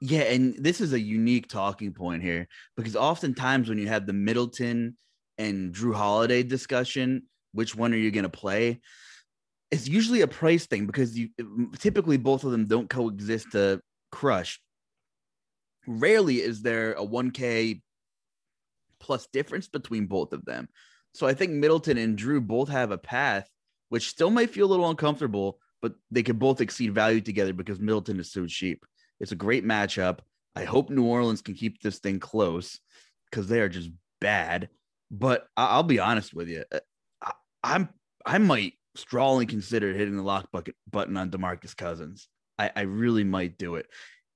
[0.00, 4.12] Yeah, and this is a unique talking point here because oftentimes when you have the
[4.12, 4.96] Middleton
[5.38, 8.80] and Jrue Holiday discussion, which one are you going to play?
[9.70, 11.30] It's usually a price thing because you
[11.78, 13.80] typically both of them don't coexist to
[14.12, 14.60] crush.
[15.86, 17.82] Rarely is there a 1K
[18.98, 20.68] plus difference between both of them.
[21.16, 23.48] So I think Middleton and Jrue both have a path
[23.88, 27.80] which still might feel a little uncomfortable, but they could both exceed value together because
[27.80, 28.84] Middleton is so cheap.
[29.18, 30.18] It's a great matchup.
[30.54, 32.80] I hope New Orleans can keep this thing close
[33.30, 34.68] because they are just bad.
[35.10, 36.80] But I'll be honest with you, uh,
[37.62, 37.88] I, am
[38.26, 42.28] I might strongly consider hitting the lock bucket button on Demarcus Cousins.
[42.58, 43.86] I, I really might do it.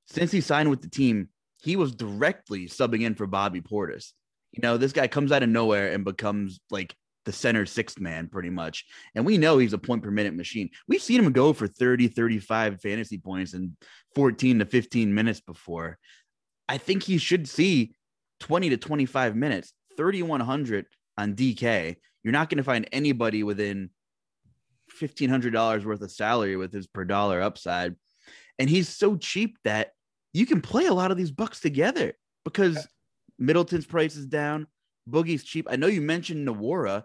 [0.06, 1.28] Since he signed with the team,
[1.62, 4.12] he was directly subbing in for Bobby Portis.
[4.52, 8.28] You know, this guy comes out of nowhere and becomes like the center sixth man
[8.28, 8.84] pretty much.
[9.14, 10.70] And we know he's a point per minute machine.
[10.88, 13.76] We've seen him go for 30, 35 fantasy points in
[14.14, 15.98] 14 to 15 minutes before.
[16.68, 17.94] I think he should see
[18.40, 20.86] 20 to 25 minutes, 3,100
[21.18, 21.96] on DK.
[22.22, 23.90] You're not going to find anybody within
[25.00, 27.96] $1,500 worth of salary with his per dollar upside.
[28.58, 29.92] And he's so cheap that
[30.32, 32.86] you can play a lot of these bucks together because
[33.40, 34.66] Middleton's price is down.
[35.08, 35.66] Boogie's cheap.
[35.68, 37.04] I know you mentioned Nwora,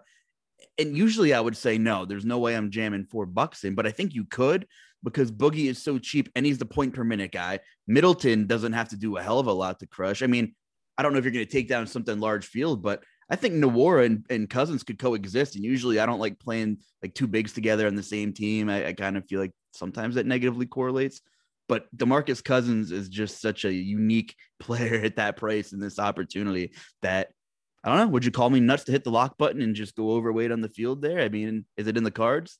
[0.78, 3.86] and usually I would say no, there's no way I'm jamming four bucks in, but
[3.86, 4.66] I think you could
[5.02, 7.60] because Boogie is so cheap and he's the point per minute guy.
[7.86, 10.22] Middleton doesn't have to do a hell of a lot to crush.
[10.22, 10.54] I mean,
[10.98, 13.54] I don't know if you're going to take down something large field, but I think
[13.54, 15.56] Nwora and, and Cousins could coexist.
[15.56, 18.68] And usually I don't like playing like two bigs together on the same team.
[18.68, 21.20] I, I kind of feel like sometimes that negatively correlates.
[21.68, 26.72] But Demarcus Cousins is just such a unique player at that price and this opportunity
[27.02, 27.28] that
[27.84, 28.08] I don't know.
[28.08, 30.60] Would you call me nuts to hit the lock button and just go overweight on
[30.60, 31.20] the field there?
[31.20, 32.58] I mean, is it in the cards?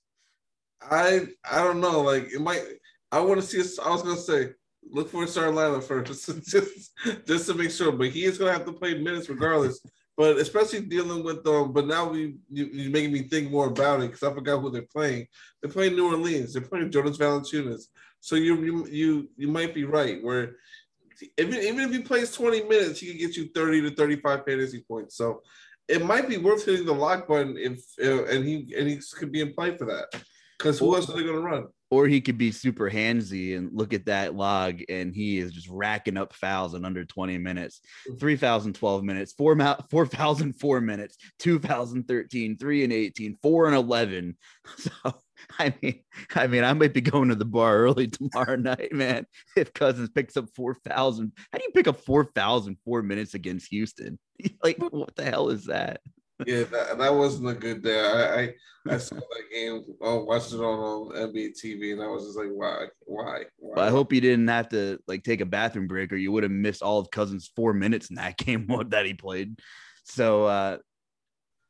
[0.80, 2.00] I I don't know.
[2.00, 2.62] Like it might.
[3.10, 3.80] I want to see.
[3.82, 4.50] I was gonna say
[4.90, 6.92] look for a lineup first, just
[7.26, 7.92] just to make sure.
[7.92, 9.80] But he is gonna have to play minutes regardless.
[10.16, 11.72] but especially dealing with um.
[11.72, 14.70] But now we you, you're making me think more about it because I forgot who
[14.70, 15.26] they're playing.
[15.60, 16.52] They're playing New Orleans.
[16.52, 17.86] They're playing Jonas Valanciunas.
[18.26, 20.56] So you you you you might be right where
[21.38, 24.84] even even if he plays 20 minutes, he can get you 30 to 35 fantasy
[24.88, 25.16] points.
[25.16, 25.42] So
[25.86, 29.30] it might be worth hitting the lock button if uh, and he and he could
[29.30, 30.20] be in play for that.
[30.58, 31.66] Because who else are they going to run?
[31.88, 35.68] Or he could be super handsy and look at that log, and he is just
[35.68, 37.80] racking up fouls in under 20 minutes.
[38.08, 38.18] Mm-hmm.
[38.18, 44.36] 3,012 minutes, four, ma- 4,004 minutes, 2,013, 3 and 18, 4 and 11.
[44.78, 45.14] So
[45.58, 46.00] I mean,
[46.34, 49.26] I mean, I might be going to the bar early tomorrow night, man.
[49.56, 53.34] If Cousins picks up four thousand, how do you pick up four thousand four minutes
[53.34, 54.18] against Houston?
[54.62, 56.00] like, what the hell is that?
[56.44, 57.98] yeah, that, that wasn't a good day.
[57.98, 58.54] I, I,
[58.94, 62.38] I saw that game, oh, watched it on, on NBA TV, and I was just
[62.38, 63.44] like, why, why?
[63.56, 63.74] why?
[63.76, 66.42] Well, I hope you didn't have to like take a bathroom break, or you would
[66.42, 69.58] have missed all of Cousins' four minutes in that game that he played.
[70.04, 70.78] So uh,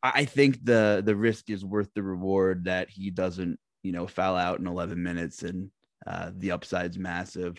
[0.02, 4.36] I think the the risk is worth the reward that he doesn't, you know, foul
[4.36, 5.70] out in 11 minutes, and
[6.06, 7.58] uh, the upside's massive.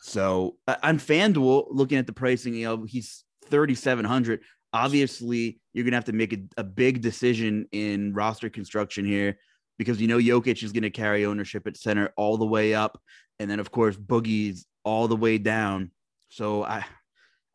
[0.00, 4.40] So uh, on FanDuel, looking at the pricing, you know, he's 3,700
[4.74, 9.38] obviously you're gonna have to make a, a big decision in roster construction here
[9.78, 13.00] because you know Jokic is gonna carry ownership at center all the way up,
[13.38, 15.90] and then of course Boogie's all the way down.
[16.28, 16.84] So I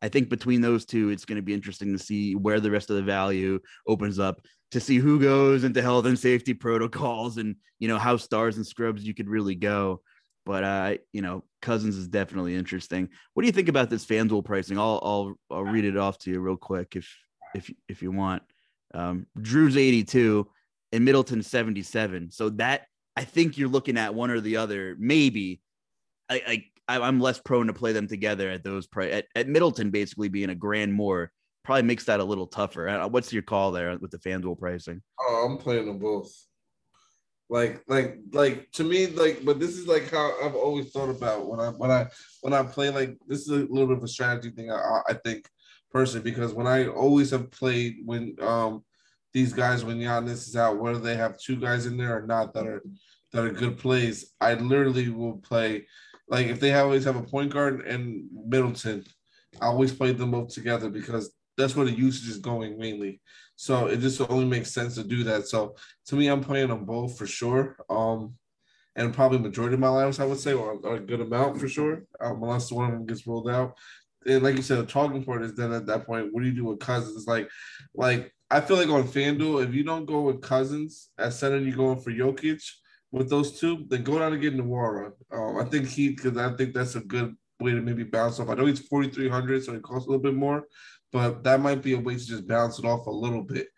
[0.02, 2.88] I think between those two, it's going to be interesting to see where the rest
[2.88, 7.56] of the value opens up to see who goes into health and safety protocols and
[7.78, 10.02] you know how stars and scrubs you could really go.
[10.46, 13.08] But uh, you know, Cousins is definitely interesting.
[13.34, 14.78] What do you think about this FanDuel pricing?
[14.78, 17.14] I'll I'll I'll read it off to you real quick if
[17.54, 18.42] if if you want.
[18.92, 20.48] Um, Jrue's 82
[20.92, 22.30] and Middleton 77.
[22.32, 24.96] So that I think you're looking at one or the other.
[24.98, 25.60] Maybe
[26.28, 29.90] I, I I'm less prone to play them together at those price at, at Middleton
[29.90, 31.30] basically being a grand more
[31.62, 33.08] probably makes that a little tougher.
[33.08, 35.02] What's your call there with the FanDuel pricing?
[35.18, 36.32] Oh, I'm playing them both.
[37.48, 41.48] Like, like, like to me, like, but this is like how I've always thought about
[41.48, 42.06] when I when I
[42.42, 42.90] when I play.
[42.90, 44.70] Like, this is a little bit of a strategy thing.
[44.70, 45.48] I, I think
[45.90, 48.84] personally because when I always have played when um
[49.32, 52.54] these guys when Giannis is out, whether they have two guys in there or not
[52.54, 52.82] that are
[53.32, 55.86] that are good plays, I literally will play
[56.28, 59.04] like if they always have a point guard and Middleton,
[59.60, 63.20] I always play them both together because that's where the usage is going mainly.
[63.56, 65.46] So it just only makes sense to do that.
[65.46, 67.76] So to me, I'm playing them both for sure.
[67.88, 68.34] Um,
[68.96, 71.68] and probably majority of my lives, I would say, or, or a good amount for
[71.68, 73.76] sure, um, unless one of them gets rolled out.
[74.26, 76.54] And like you said, the talking point is then at that point, what do you
[76.54, 77.26] do with Cousins?
[77.26, 77.48] Like,
[77.94, 81.76] like I feel like on FanDuel, if you don't go with Cousins at center, you're
[81.76, 82.62] going for Jokic
[83.12, 85.12] with those two, then go down and get Nwora.
[85.32, 88.48] Um, I think he, because I think that's a good way to maybe bounce off.
[88.48, 90.64] I know he's 4,300, so it costs a little bit more,
[91.12, 93.68] but that might be a way to just bounce it off a little bit,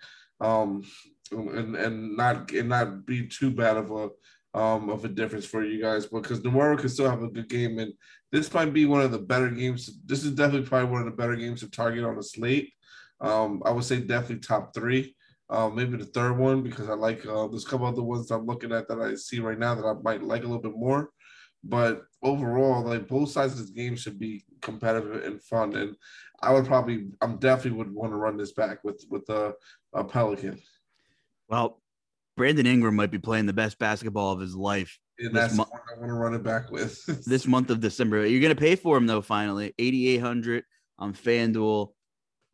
[0.40, 0.82] um,
[1.30, 4.08] and and not and not be too bad of a
[4.54, 7.78] um of a difference for you guys because Nwora can still have a good game,
[7.78, 7.92] and
[8.30, 10.00] this might be one of the better games.
[10.04, 12.72] This is definitely probably one of the better games to target on the slate.
[13.20, 15.14] Um, I would say definitely top three.
[15.48, 18.46] Uh, maybe the third one because I like uh, there's a couple other ones I'm
[18.46, 21.10] looking at that I see right now that I might like a little bit more.
[21.62, 25.76] But overall, like both sides of this game should be competitive and fun.
[25.76, 25.96] And
[26.40, 29.54] I would probably, I'm definitely would want to run this back with with a,
[29.92, 30.60] a Pelican.
[31.48, 31.82] Well,
[32.36, 34.98] Brandon Ingram might be playing the best basketball of his life.
[35.18, 38.26] And that's mo- I want to run it back with this month of December.
[38.26, 39.20] You're gonna pay for him though.
[39.20, 40.64] Finally, 8,800
[40.98, 41.92] on FanDuel.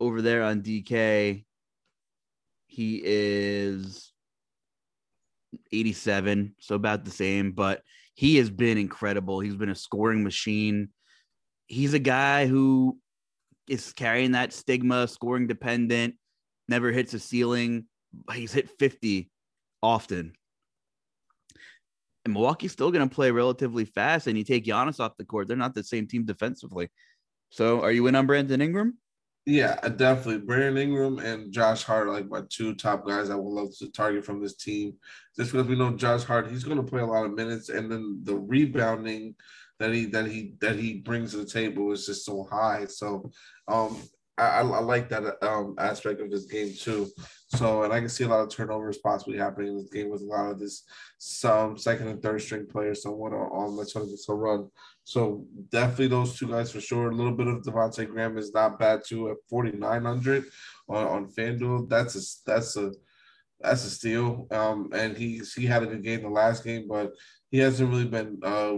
[0.01, 1.43] Over there on DK,
[2.67, 4.13] he is
[5.73, 7.51] 87, so about the same.
[7.51, 7.81] But
[8.13, 9.39] he has been incredible.
[9.39, 10.89] He's been a scoring machine.
[11.69, 12.97] He's a guy who
[13.69, 16.15] is carrying that stigma, scoring dependent,
[16.67, 17.85] never hits a ceiling.
[18.33, 19.29] He's hit 50
[19.81, 20.33] often.
[22.25, 25.47] And Milwaukee's still going to play relatively fast, and you take Giannis off the court.
[25.47, 26.89] They're not the same team defensively.
[27.51, 28.97] So, are you in on Brandon Ingram?
[29.45, 30.39] Yeah, definitely.
[30.39, 33.89] Brandon Ingram and Josh Hart, are like my two top guys I would love to
[33.91, 34.93] target from this team.
[35.37, 37.91] Just because we know Josh Hart, he's going to play a lot of minutes, and
[37.91, 39.35] then the rebounding
[39.79, 42.85] that he that he that he brings to the table is just so high.
[42.85, 43.31] So,
[43.67, 43.97] um,
[44.39, 47.09] I, I like that um, aspect of this game too.
[47.55, 50.21] So, and I can see a lot of turnovers possibly happening in this game with
[50.21, 50.83] a lot of this
[51.17, 54.69] some second and third string players somewhat on, on let's to run.
[55.03, 57.09] So definitely those two guys for sure.
[57.09, 60.45] A little bit of Devonte Graham is not bad too at 4,900
[60.87, 61.89] on, on FanDuel.
[61.89, 62.91] That's a that's a
[63.59, 64.47] that's a steal.
[64.51, 67.11] Um, and he's he had a good game the last game, but
[67.49, 68.75] he hasn't really been uh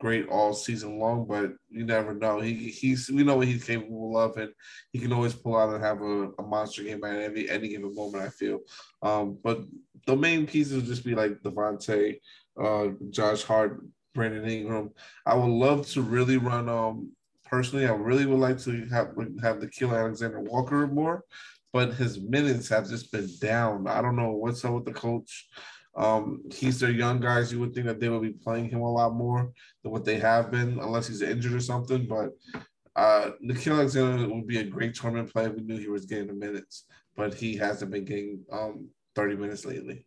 [0.00, 2.40] great all season long, but you never know.
[2.40, 4.50] He he's we know what he's capable of, and
[4.92, 7.94] he can always pull out and have a, a monster game at any any given
[7.94, 8.24] moment.
[8.24, 8.60] I feel,
[9.02, 9.60] um, but
[10.06, 12.18] the main pieces would just be like Devonte,
[12.60, 13.84] uh, Josh Hart,
[14.14, 14.90] Brandon Ingram.
[15.26, 16.68] I would love to really run.
[16.68, 17.12] Um,
[17.44, 19.08] personally, I really would like to have
[19.42, 21.24] have Nickeil Alexander Walker more,
[21.72, 23.86] but his minutes have just been down.
[23.86, 25.48] I don't know what's up with the coach.
[25.96, 27.52] Um, he's their young guys.
[27.52, 30.18] You would think that they would be playing him a lot more than what they
[30.18, 32.06] have been, unless he's injured or something.
[32.06, 32.30] But
[32.96, 35.50] uh, Nickeil Alexander would be a great tournament player.
[35.50, 36.84] We knew he was getting the minutes,
[37.16, 40.06] but he hasn't been getting um, 30 minutes lately.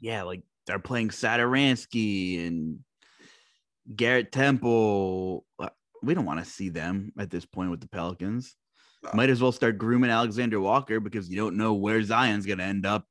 [0.00, 2.80] Yeah, like they're playing Satoransky and
[3.94, 5.44] Garrett Temple.
[5.58, 5.68] Uh,
[6.02, 8.54] we don't want to see them at this point with the Pelicans.
[9.14, 12.64] Might as well start grooming Alexander Walker because you don't know where Zion's going to
[12.64, 13.06] end up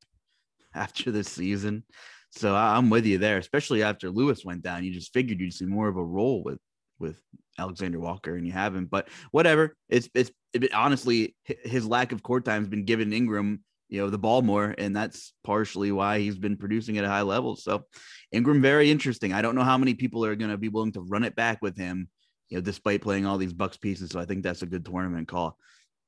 [0.76, 1.84] after this season.
[2.32, 4.84] So I'm with you there, especially after Lewis went down.
[4.84, 6.60] You just figured you'd see more of a role with
[7.00, 7.22] with
[7.58, 8.90] Alexander Walker, and you haven't.
[8.90, 9.76] But whatever.
[9.88, 14.10] It's it's it, honestly his lack of court time has been given Ingram, you know,
[14.10, 17.56] the ball more, and that's partially why he's been producing at a high level.
[17.56, 17.86] So
[18.32, 19.34] Ingram, very interesting.
[19.34, 21.60] I don't know how many people are going to be willing to run it back
[21.62, 22.10] with him,
[22.50, 24.12] you know, despite playing all these Bucks pieces.
[24.12, 25.58] So I think that's a good tournament call.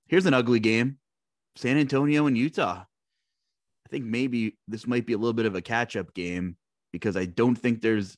[0.08, 0.98] Here's an ugly game:
[1.56, 2.84] San Antonio and Utah.
[3.92, 6.56] I think maybe this might be a little bit of a catch-up game
[6.94, 8.18] because I don't think there's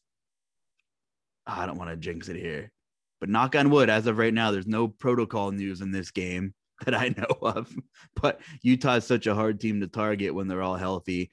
[1.47, 2.71] I don't want to jinx it here,
[3.19, 6.53] but knock on wood, as of right now, there's no protocol news in this game
[6.85, 7.73] that I know of.
[8.21, 11.31] But Utah is such a hard team to target when they're all healthy.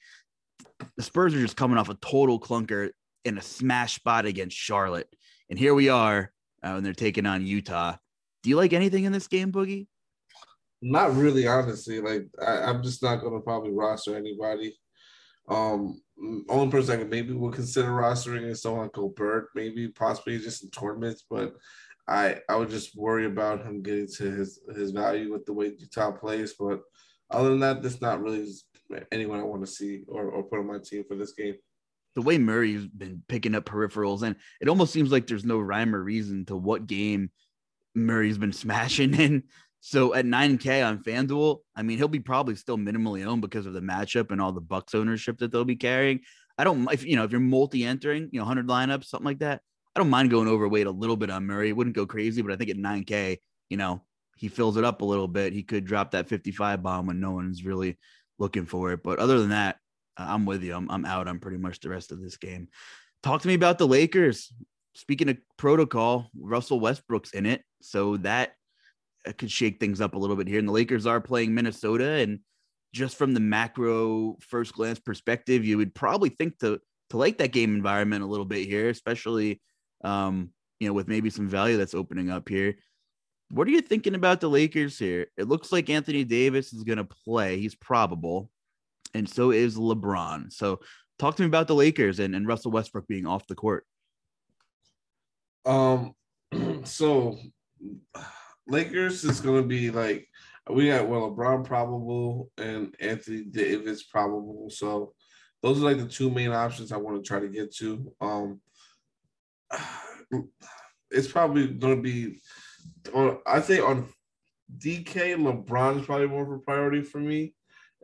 [0.96, 2.90] The Spurs are just coming off a total clunker
[3.24, 5.08] in a smash spot against Charlotte.
[5.50, 6.32] And here we are,
[6.64, 7.96] uh, and they're taking on Utah.
[8.42, 9.86] Do you like anything in this game, Boogie?
[10.82, 12.00] Not really, honestly.
[12.00, 14.74] Like I, am just not gonna probably roster anybody.
[15.48, 16.00] Um,
[16.48, 20.62] only person I could maybe would consider rostering is someone like Gobert, maybe possibly just
[20.62, 21.54] in tournaments, but
[22.08, 25.72] I I would just worry about him getting to his his value with the way
[25.78, 26.54] Utah plays.
[26.58, 26.80] But
[27.30, 28.50] other than that, that's not really
[29.12, 31.54] anyone I want to see or, or put on my team for this game.
[32.16, 35.94] The way Murray's been picking up peripherals, and it almost seems like there's no rhyme
[35.94, 37.30] or reason to what game
[37.94, 39.44] Murray's been smashing in.
[39.80, 43.72] So at 9K on FanDuel, I mean, he'll be probably still minimally owned because of
[43.72, 46.20] the matchup and all the Bucks ownership that they'll be carrying.
[46.58, 49.62] I don't, if you know, if you're multi-entering, you know, 100 lineups, something like that,
[49.96, 51.70] I don't mind going overweight a little bit on Murray.
[51.70, 53.38] It wouldn't go crazy, but I think at 9K,
[53.70, 54.02] you know,
[54.36, 55.52] he fills it up a little bit.
[55.52, 57.98] He could drop that 55 bomb when no one's really
[58.38, 59.02] looking for it.
[59.02, 59.76] But other than that,
[60.16, 60.74] I'm with you.
[60.74, 62.68] I'm, I'm out on pretty much the rest of this game.
[63.22, 64.52] Talk to me about the Lakers.
[64.94, 67.62] Speaking of protocol, Russell Westbrook's in it.
[67.80, 68.52] So that
[69.38, 70.58] could shake things up a little bit here.
[70.58, 72.40] And the Lakers are playing Minnesota, and
[72.92, 77.52] just from the macro first glance perspective, you would probably think to to like that
[77.52, 79.60] game environment a little bit here, especially
[80.04, 82.76] um, you know with maybe some value that's opening up here.
[83.50, 85.26] What are you thinking about the Lakers here?
[85.36, 87.58] It looks like Anthony Davis is going to play.
[87.58, 88.50] He's probable,
[89.12, 90.52] and so is LeBron.
[90.52, 90.80] So,
[91.18, 93.84] talk to me about the Lakers and, and Russell Westbrook being off the court.
[95.66, 96.14] Um,
[96.84, 97.38] so
[98.70, 100.28] Lakers is going to be like
[100.68, 104.70] we got well LeBron probable and Anthony Davis probable.
[104.70, 105.12] So
[105.62, 108.12] those are like the two main options I want to try to get to.
[108.20, 108.60] Um,
[111.10, 112.38] it's probably going to be
[113.12, 113.38] on.
[113.46, 114.08] I think on
[114.78, 117.54] DK LeBron is probably more of a priority for me,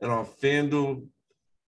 [0.01, 1.07] and on FanDuel.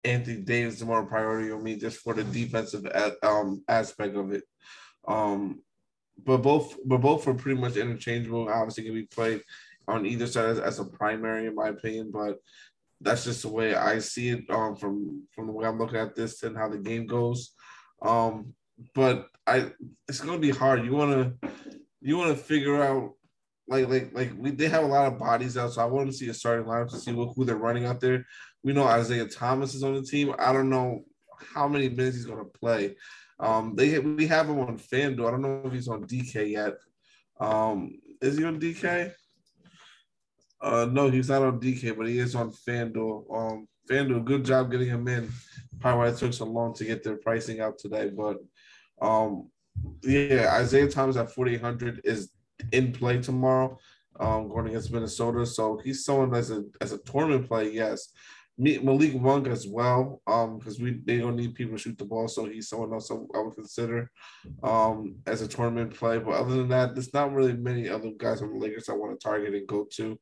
[0.04, 2.86] Anthony Davis is more priority on me just for the defensive
[3.24, 4.44] um, aspect of it.
[5.08, 5.64] Um,
[6.24, 8.50] but both but both are pretty much interchangeable.
[8.50, 9.42] Obviously, can be played
[9.88, 12.12] on either side as, as, a primary, in my opinion.
[12.12, 12.40] But
[13.02, 16.16] that's just the way I see it um, from from the way I'm looking at
[16.16, 17.54] this and how the game goes.
[18.02, 18.54] Um,
[18.94, 19.72] but I
[20.08, 20.86] it's gonna be hard.
[20.86, 21.34] You wanna
[22.02, 23.14] you wanna figure out
[23.68, 26.14] like like like we they have a lot of bodies out, so I want to
[26.14, 28.26] see a starting lineup to see what, who they're running out there.
[28.64, 30.34] We know Isaiah Thomas is on the team.
[30.40, 31.04] I don't know
[31.54, 32.96] how many minutes he's gonna play.
[33.40, 35.28] Um, they we have him on FanDuel.
[35.28, 36.74] I don't know if he's on DK yet.
[37.40, 39.12] Um, is he on DK?
[40.62, 43.26] Uh, no, he's not on DK, but he is on FanDuel.
[43.36, 45.30] Um, FanDuel, good job getting him in.
[45.80, 48.38] Probably why it took so long to get their pricing out today, but
[49.02, 49.50] um,
[50.04, 52.30] yeah, Isaiah Thomas at 4,800 is
[52.72, 53.78] in play tomorrow,
[54.20, 55.46] um, going against Minnesota.
[55.46, 58.10] So he's someone as a as a tournament play, yes.
[58.58, 62.28] Malik Monk as well, um, because we they don't need people to shoot the ball,
[62.28, 64.10] so he's someone else I would consider
[64.64, 66.20] um as a tournament play.
[66.20, 69.20] But other than that, there's not really many other guys on the Lakers I want
[69.20, 70.20] to target and go to.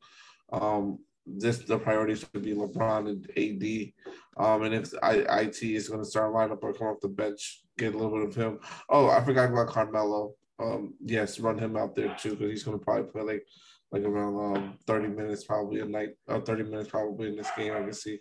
[0.52, 3.94] Um, this the priorities would be LeBron and AD.
[4.36, 7.64] Um, and if I, IT is going to start lineup or come off the bench,
[7.78, 8.60] get a little bit of him.
[8.90, 10.34] Oh, I forgot about Carmelo.
[10.60, 13.46] Um, yes, run him out there too because he's going to probably play like
[13.94, 17.74] like around um, 30 minutes probably a night, uh, 30 minutes probably in this game.
[17.74, 18.20] I can see.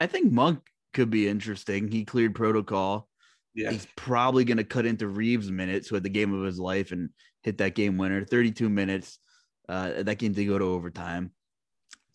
[0.00, 0.60] I think Monk
[0.92, 1.90] could be interesting.
[1.90, 3.08] He cleared protocol.
[3.54, 3.70] Yeah.
[3.70, 6.92] He's probably going to cut into Reaves minutes who had the game of his life
[6.92, 7.08] and
[7.42, 8.24] hit that game winner.
[8.24, 9.18] 32 minutes.
[9.66, 11.32] Uh, that game did go to overtime.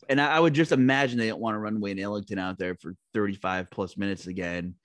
[0.07, 2.75] And I, I would just imagine they don't want to run Wayne Ellington out there
[2.75, 4.75] for 35 plus minutes again.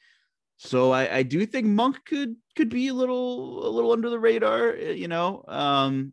[0.57, 4.19] So I, I do think Monk could could be a little a little under the
[4.19, 5.45] radar, you know.
[5.47, 6.13] Um,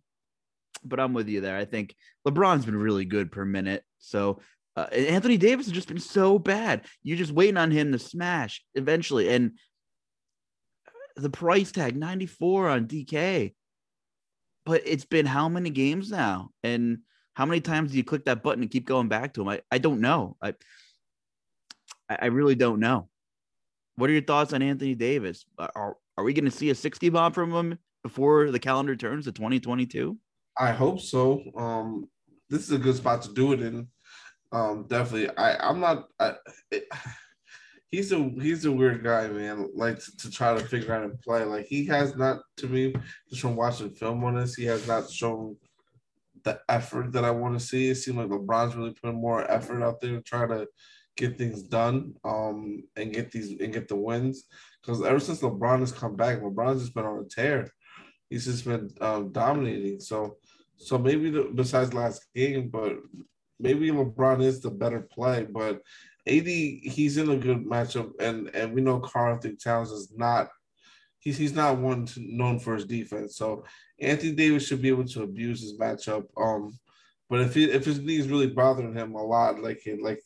[0.85, 1.57] but I'm with you there.
[1.57, 1.95] I think
[2.27, 3.83] LeBron's been really good per minute.
[3.99, 4.39] So
[4.75, 6.85] uh, Anthony Davis has just been so bad.
[7.03, 9.29] You're just waiting on him to smash eventually.
[9.29, 9.57] And
[11.15, 13.53] the price tag 94 on DK.
[14.65, 16.49] But it's been how many games now?
[16.63, 16.99] And
[17.35, 19.49] How many times do you click that button and keep going back to him?
[19.49, 20.37] I, I don't know.
[20.41, 20.53] I
[22.07, 23.09] I really don't know.
[23.97, 25.45] What are your thoughts on Anthony Davis?
[25.57, 29.25] Are are we going to see a 60 bomb from him before the calendar turns
[29.25, 30.17] to 2022?
[30.57, 31.43] I hope so.
[31.55, 32.09] Um,
[32.49, 33.87] this is a good spot to do it in.
[34.51, 35.35] Um, definitely.
[35.37, 36.07] I I'm not.
[36.19, 36.33] I,
[36.71, 36.87] it,
[37.91, 39.69] he's a he's a weird guy, man.
[39.75, 41.43] Like to, to, try to figure out and play.
[41.43, 42.95] Like he has not, to me,
[43.29, 45.57] just from watching film on this, he has not shown
[46.43, 47.89] the effort that I want to see.
[47.89, 50.67] It seems like LeBron's really putting more effort out there to try to
[51.17, 54.45] get things done um, and get these and get the wins.
[54.81, 57.69] Because ever since LeBron has come back, LeBron's just been on a tear.
[58.29, 59.99] He's just been um, dominating.
[59.99, 60.37] So,
[60.77, 62.97] so maybe the, besides last game, but
[63.59, 65.47] maybe LeBron is the better play.
[65.49, 65.81] But
[66.27, 70.49] AD, he's in a good matchup, and and we know Karl-Anthony Towns is not.
[71.19, 73.63] He's, he's not one to, known for his defense, so
[73.99, 76.25] Anthony Davis should be able to abuse his matchup.
[76.37, 76.77] Um,
[77.29, 80.21] but if he, if his knees really bothering him a lot, like like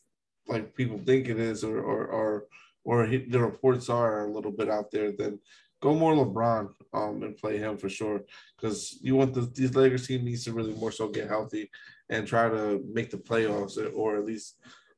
[0.48, 2.46] like people think it is, or or or
[2.84, 5.40] or he, the reports are a little bit out there, then
[5.82, 8.22] go more LeBron um, and play him for sure.
[8.56, 11.70] Because you want the, these Lakers team needs to really more so get healthy
[12.10, 14.58] and try to make the playoffs or at least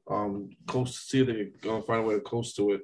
[0.09, 2.81] um, coast see if they can find a way to coast to it.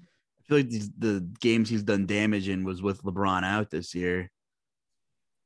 [0.00, 3.94] I feel like these, the games he's done damage in was with LeBron out this
[3.94, 4.30] year.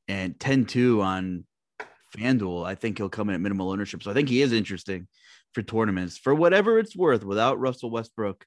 [0.07, 1.45] And 10 2 on
[2.17, 4.03] FanDuel, I think he'll come in at minimal ownership.
[4.03, 5.07] So I think he is interesting
[5.53, 8.45] for tournaments for whatever it's worth without Russell Westbrook.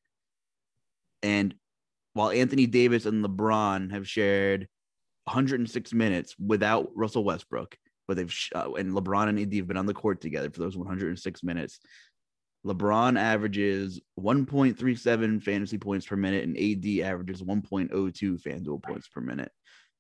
[1.23, 1.55] And
[2.17, 4.69] while Anthony Davis and LeBron have shared
[5.25, 7.77] 106 minutes without Russell Westbrook,
[8.09, 10.79] but they've uh, and LeBron and AD have been on the court together for those
[10.79, 11.79] 106 minutes.
[12.65, 17.91] LeBron averages 1.37 fantasy points per minute, and AD averages 1.02
[18.43, 19.53] FanDuel points per minute.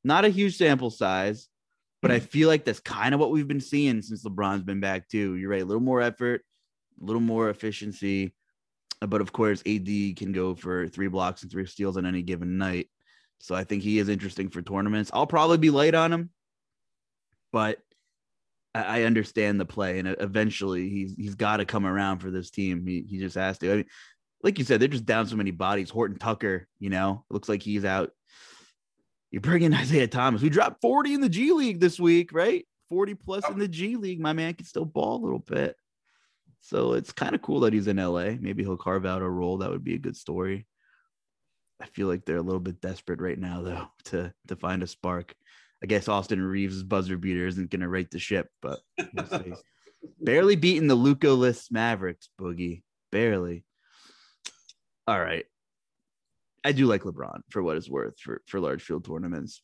[0.02, 1.48] Not a huge sample size,
[2.00, 5.06] but I feel like that's kind of what we've been seeing since LeBron's been back
[5.08, 5.34] too.
[5.36, 6.42] You're right, a little more effort,
[6.98, 8.32] a little more efficiency.
[9.00, 12.58] But of course, AD can go for three blocks and three steals on any given
[12.58, 12.88] night.
[13.38, 15.10] So I think he is interesting for tournaments.
[15.12, 16.30] I'll probably be light on him,
[17.52, 17.78] but
[18.74, 22.50] I understand the play, and uh, eventually he's he's got to come around for this
[22.50, 22.86] team.
[22.86, 23.72] He he just has to.
[23.72, 23.86] I mean,
[24.42, 25.90] like you said, they're just down so many bodies.
[25.90, 28.10] Horton Tucker, you know, looks like he's out.
[29.30, 30.42] You bring in Isaiah Thomas.
[30.42, 32.66] We dropped 40 in the G League this week, right?
[32.90, 33.52] 40 plus oh.
[33.52, 34.20] in the G League.
[34.20, 35.76] My man can still ball a little bit.
[36.66, 38.30] So it's kind of cool that he's in LA.
[38.40, 39.58] Maybe he'll carve out a role.
[39.58, 40.66] That would be a good story.
[41.80, 44.88] I feel like they're a little bit desperate right now, though, to to find a
[44.88, 45.32] spark.
[45.80, 48.80] I guess Austin Reaves' buzzer beater isn't going to rate the ship, but
[50.20, 52.82] barely beating the Luka-less Mavericks, Boogie.
[53.12, 53.64] Barely.
[55.06, 55.44] All right.
[56.64, 59.62] I do like LeBron for what it's worth for, for large field tournaments.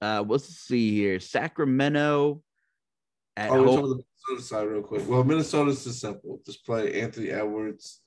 [0.00, 1.18] Uh, let's see here.
[1.18, 2.40] Sacramento
[3.36, 3.90] at oh, home.
[3.90, 5.08] the Minnesota side real quick.
[5.08, 6.40] Well, Minnesota's just simple.
[6.44, 8.00] Just play Anthony Edwards,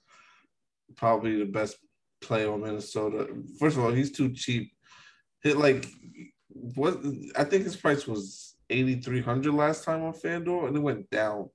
[0.95, 1.77] probably the best
[2.21, 3.27] play on Minnesota.
[3.59, 4.71] First of all, he's too cheap.
[5.43, 5.85] Hit like
[6.49, 6.99] what?
[7.35, 11.09] I think his price was eighty three hundred last time on FanDuel, and it went
[11.09, 11.49] down.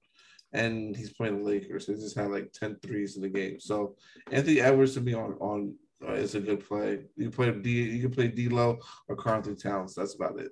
[0.52, 1.86] And he's playing the Lakers.
[1.86, 3.60] He just had like 10 threes in the game.
[3.60, 3.94] So
[4.32, 7.02] Anthony Edwards to me on on uh, is a good play.
[7.16, 7.70] You play D.
[7.70, 9.94] You can play D'Lo or Karl-Anthony Towns.
[9.94, 10.50] That's about it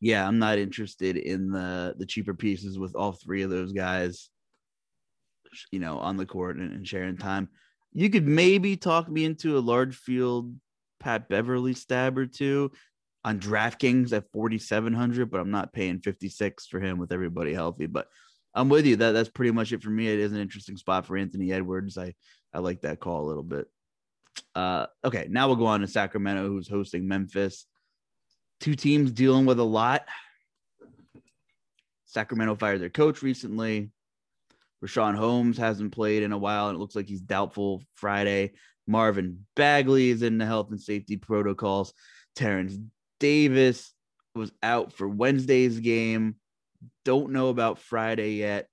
[0.00, 4.28] yeah, I'm not interested in the the cheaper pieces with all three of those guys,
[5.70, 7.48] you know, on the court and, and sharing time.
[7.92, 10.54] You could maybe talk me into a large field
[11.00, 12.72] Pat Beverley stab or two
[13.24, 17.86] on DraftKings at 4,700, but I'm not paying 56 for him with everybody healthy.
[17.86, 18.06] But
[18.54, 18.96] I'm with you.
[18.96, 20.08] That that's pretty much it for me.
[20.08, 21.96] It is an interesting spot for Anthony Edwards.
[21.96, 22.14] I
[22.52, 23.66] I like that call a little bit.
[24.54, 27.66] Uh, okay, now we'll go on to Sacramento, who's hosting Memphis
[28.60, 30.06] two teams dealing with a lot.
[32.06, 33.90] Sacramento fired their coach recently.
[34.84, 38.52] Richaun Holmes hasn't played in a while, and it looks like he's doubtful Friday.
[38.86, 41.92] Marvin Bagley is in the health and safety protocols.
[42.34, 42.78] Terrence
[43.18, 43.92] Davis
[44.34, 46.36] was out for Wednesday's game.
[47.04, 48.68] Don't know about Friday yet.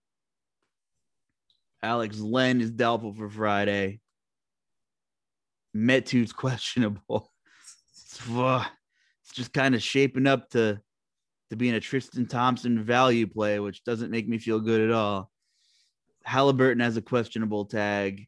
[1.82, 4.00] Alex Len is doubtful for Friday.
[5.74, 7.32] Metu's questionable
[9.34, 10.80] just kind of shaping up to
[11.50, 15.30] to being a Tristan Thompson value play, which doesn't make me feel good at all.
[16.24, 18.28] Halliburton has a questionable tag.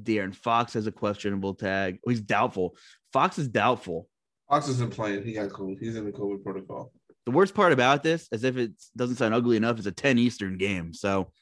[0.00, 1.98] De'Aaron Fox has a questionable tag.
[2.06, 2.76] Oh, he's doubtful.
[3.12, 4.08] Fox is doubtful.
[4.48, 5.24] Fox isn't playing.
[5.24, 5.78] He got COVID.
[5.80, 6.92] He's in the COVID protocol.
[7.24, 10.18] The worst part about this, as if it doesn't sound ugly enough, is a 10
[10.18, 10.92] Eastern game.
[10.92, 11.32] So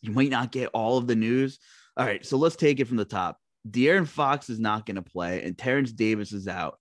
[0.00, 1.60] you might not get all of the news.
[1.96, 2.26] All right.
[2.26, 3.38] So let's take it from the top.
[3.70, 6.78] De'Aaron Fox is not going to play, and Terrence Davis is out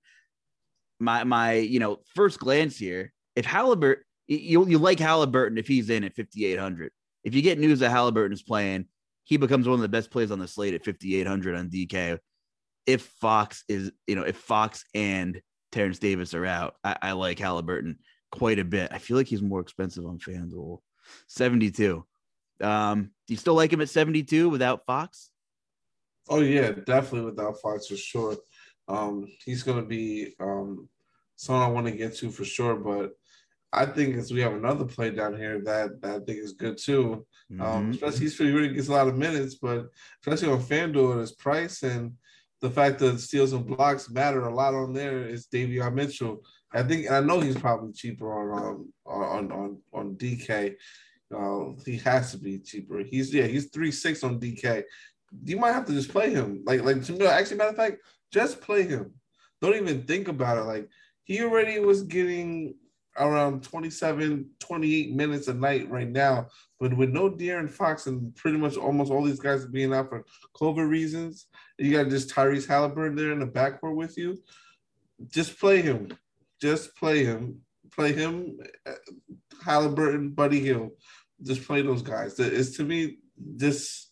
[1.00, 5.90] my my you know first glance here, if Halliburton you you like Halliburton if he's
[5.90, 6.92] in at 5800.
[7.24, 8.86] If you get news that Halliburton is playing,
[9.24, 12.20] he becomes one of the best plays on the slate at 5800 on DK.
[12.86, 15.42] If Fox is, you know, if Fox and
[15.72, 17.98] Terrence Davis are out, I, I like Halliburton
[18.32, 18.92] quite a bit.
[18.94, 20.80] I feel like he's more expensive on FanDuel.
[21.28, 22.06] 72.
[22.62, 25.30] Um, do you still like him at 72 without Fox?
[26.30, 28.38] Oh yeah, definitely without Fox for sure.
[28.88, 30.88] Um, he's gonna be um
[31.36, 33.12] someone I want to get to for sure, but
[33.74, 36.78] I think as we have another play down here that, that I think is good
[36.78, 37.26] too.
[37.52, 37.62] Um, mm-hmm.
[37.62, 39.88] Um, especially he's pretty good, gets a lot of minutes, but
[40.22, 42.14] especially on FanDuel at his price and
[42.62, 46.44] the fact that steals and blocks matter a lot on there is Davion Mitchell.
[46.74, 50.76] I think I know he's probably cheaper on um, on on on DK.
[51.34, 53.00] Uh, he has to be cheaper.
[53.00, 54.84] He's yeah, he's three six on DK.
[55.44, 56.64] You might have to just play him.
[56.66, 57.98] Like like to me, actually, matter of fact,
[58.32, 59.14] just play him.
[59.62, 60.64] Don't even think about it.
[60.64, 60.90] Like
[61.24, 62.76] he already was getting
[63.18, 66.48] around 27, 28 minutes a night right now.
[66.80, 70.26] But with no De'Aaron Fox and pretty much almost all these guys being out for
[70.56, 71.48] COVID reasons,
[71.78, 74.38] you got just Tyrese Halliburton there in the backcourt with you.
[75.30, 76.16] Just play him.
[76.62, 77.62] Just play him.
[77.96, 78.92] Play him, uh,
[79.64, 80.92] Halliburton, Buddy Hield.
[81.42, 82.40] Just play those guys.
[82.40, 84.07] It's to me this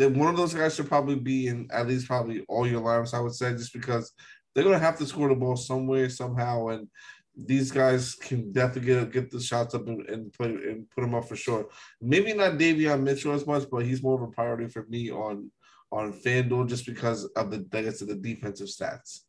[0.00, 3.12] that one of those guys should probably be in at least probably all your lineups.
[3.12, 4.12] I would say just because
[4.54, 6.88] they're gonna have to score the ball somewhere somehow, and
[7.36, 11.14] these guys can definitely get get the shots up and, and play and put them
[11.14, 11.68] up for sure.
[12.00, 15.50] Maybe not Davion Mitchell as much, but he's more of a priority for me on
[15.92, 19.20] on FanDuel just because of the I guess of the defensive stats.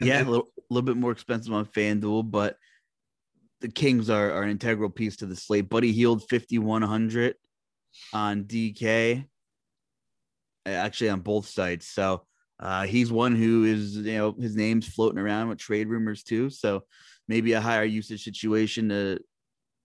[0.00, 2.56] Yeah, a little, little bit more expensive on FanDuel, but
[3.60, 5.68] the Kings are, are an integral piece to the slate.
[5.68, 7.34] Buddy Hield 5100
[8.12, 9.26] on DK,
[10.74, 11.86] actually on both sides.
[11.86, 12.22] So
[12.60, 16.50] uh, he's one who is, you know, his name's floating around with trade rumors too.
[16.50, 16.84] So
[17.28, 19.18] maybe a higher usage situation to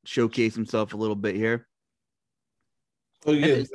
[0.06, 1.68] showcase himself a little bit here.
[3.26, 3.70] Oh yeah, Memphis,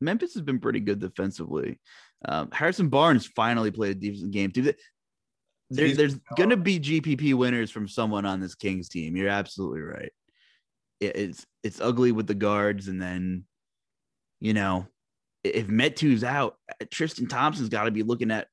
[0.00, 1.78] Memphis has been pretty good defensively.
[2.24, 4.72] Um, Harrison Barnes finally played a decent game too.
[5.70, 9.16] There, there's going to be GPP winners from someone on this Kings team.
[9.16, 10.12] You're absolutely right.
[10.98, 13.44] It, it's it's ugly with the guards, and then
[14.40, 14.86] you know
[15.44, 18.48] if Metu's out, uh, Tristan Thompson's got to be looking at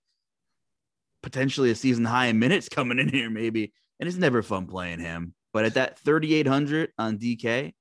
[1.23, 3.73] potentially a season high in minutes coming in here, maybe.
[3.99, 5.33] And it's never fun playing him.
[5.53, 7.73] But at that 3,800 on DK,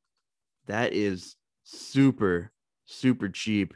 [0.67, 2.51] that is super,
[2.87, 3.75] super cheap.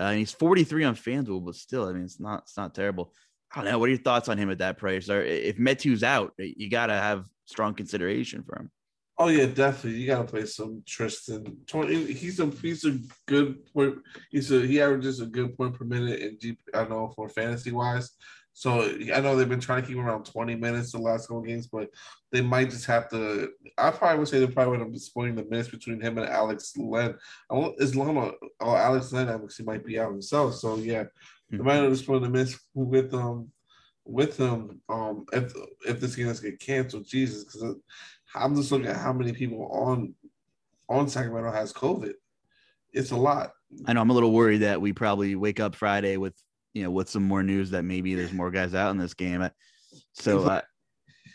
[0.00, 3.12] Uh, and he's 43 on FanDuel, but still, I mean, it's not, it's not terrible.
[3.52, 3.78] I don't know.
[3.78, 5.08] What are your thoughts on him at that price?
[5.08, 8.70] Or if Metu's out, you got to have strong consideration for him.
[9.16, 10.00] Oh yeah, definitely.
[10.00, 11.58] You gotta play some Tristan.
[11.66, 12.12] Twenty.
[12.12, 13.96] He's a he's a good point.
[14.30, 16.56] He's a he averages a good point per minute in.
[16.74, 18.10] I know for fantasy wise.
[18.56, 21.68] So I know they've been trying to keep around twenty minutes the last couple games,
[21.68, 21.90] but
[22.32, 23.50] they might just have to.
[23.78, 26.76] I probably would say they probably would have splitting the minutes between him and Alex
[26.76, 27.14] Len.
[27.78, 30.54] Is Lama or Alex Len actually might be out himself.
[30.54, 31.04] So yeah,
[31.50, 33.50] they might have splitting the minutes with um
[34.06, 35.52] with him um if
[35.86, 37.06] if this game does get canceled.
[37.06, 37.76] Jesus, because
[38.34, 40.14] I'm just looking at how many people on
[40.88, 42.14] on Sacramento has COVID.
[42.92, 43.52] It's a lot.
[43.86, 46.34] I know I'm a little worried that we probably wake up Friday with
[46.72, 49.48] you know with some more news that maybe there's more guys out in this game.
[50.12, 50.60] So uh,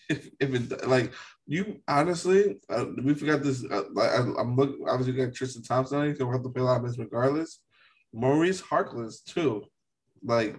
[0.10, 1.14] if, if it like
[1.46, 3.66] you honestly, uh, we forgot this.
[3.70, 6.08] Uh, I, am looking obviously got Tristan Thompson.
[6.08, 7.60] He's gonna have to play a lot of minutes regardless.
[8.14, 9.66] Maurice Harkless too,
[10.24, 10.58] like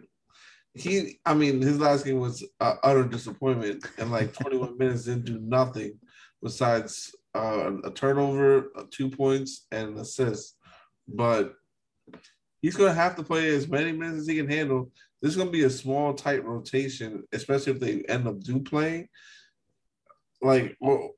[0.75, 1.19] he.
[1.25, 5.39] I mean, his last game was uh, utter disappointment, and like 21 minutes didn't do
[5.41, 5.99] nothing
[6.43, 10.57] besides uh, a turnover, uh, two points, and an assist.
[11.09, 11.55] But
[12.61, 14.91] he's going to have to play as many minutes as he can handle.
[15.21, 18.61] This is going to be a small, tight rotation, especially if they end up do
[18.61, 19.09] playing.
[20.41, 21.11] Like, well,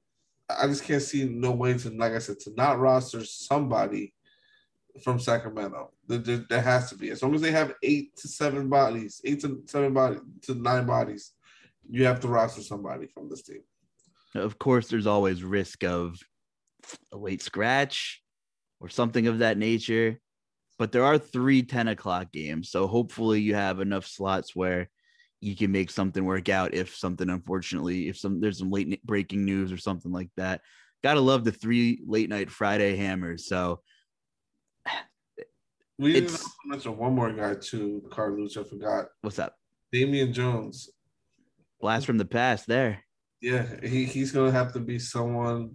[0.48, 4.12] I just can't see no way to, like I said, to not roster somebody
[5.02, 5.92] from Sacramento.
[6.06, 7.10] There, there, there, has to be.
[7.10, 10.84] As long as they have eight to seven bodies, eight to seven bodies to nine
[10.84, 11.32] bodies,
[11.88, 13.62] you have to roster somebody from this team.
[14.34, 16.18] Of course, there's always risk of
[17.12, 18.22] a late scratch
[18.80, 20.18] or something of that nature.
[20.78, 22.70] But there are three 10 o'clock games.
[22.70, 24.88] So hopefully you have enough slots where
[25.42, 29.44] you can make something work out if something unfortunately if some there's some late breaking
[29.44, 30.60] news or something like that
[31.02, 33.80] gotta love the three late night friday hammers so
[35.98, 39.56] we didn't mention one more guy too carlos i forgot what's up
[39.92, 40.90] damian jones
[41.80, 43.02] blast from the past there
[43.42, 45.74] yeah, he, he's gonna have to be someone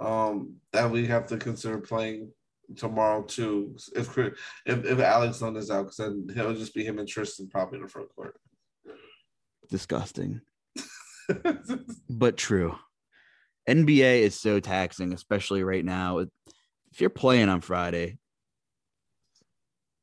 [0.00, 2.32] um, that we have to consider playing
[2.76, 3.76] tomorrow too.
[3.94, 4.34] If if
[4.66, 7.84] if Alex Len is out, because then it'll just be him and Tristan probably in
[7.84, 8.36] the front court.
[9.70, 10.40] Disgusting,
[12.10, 12.76] but true.
[13.68, 16.18] NBA is so taxing, especially right now.
[16.18, 18.18] If you're playing on Friday,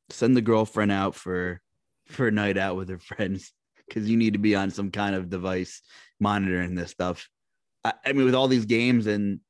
[0.08, 1.60] send the girlfriend out for
[2.08, 3.52] for a night out with her friends
[3.86, 5.82] because you need to be on some kind of device
[6.22, 7.28] monitoring this stuff.
[7.84, 9.40] I, I, mean, with all these games and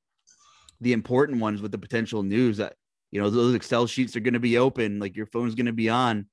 [0.80, 2.74] the important ones with the potential news, that
[3.10, 5.72] you know those Excel sheets are going to be open, like your phone's going to
[5.72, 6.26] be on.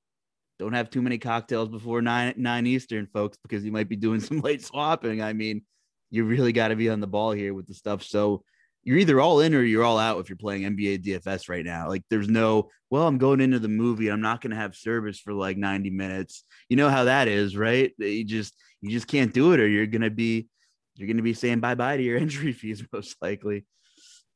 [0.57, 4.19] Don't have too many cocktails before nine nine Eastern, folks, because you might be doing
[4.21, 5.21] some late swapping.
[5.21, 5.63] I mean,
[6.09, 8.03] you really got to be on the ball here with the stuff.
[8.03, 8.43] So
[8.83, 11.87] you're either all in or you're all out if you're playing NBA DFS right now.
[11.87, 14.07] Like there's no, well, I'm going into the movie.
[14.07, 16.43] And I'm not going to have service for like 90 minutes.
[16.69, 17.91] You know how that is, right?
[17.97, 20.47] You just you just can't do it or you're to be
[20.95, 23.65] you're to be saying bye-bye to your entry fees most likely.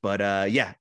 [0.02, 0.74] But uh yeah,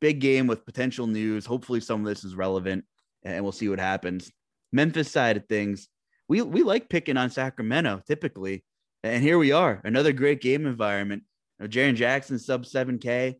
[0.00, 1.46] big game with potential news.
[1.46, 2.84] Hopefully some of this is relevant
[3.22, 4.30] and we'll see what happens.
[4.72, 5.88] Memphis side of things,
[6.28, 8.64] we we like picking on Sacramento typically.
[9.02, 11.22] And here we are, another great game environment.
[11.58, 13.36] You know, Jaren Jackson sub 7K,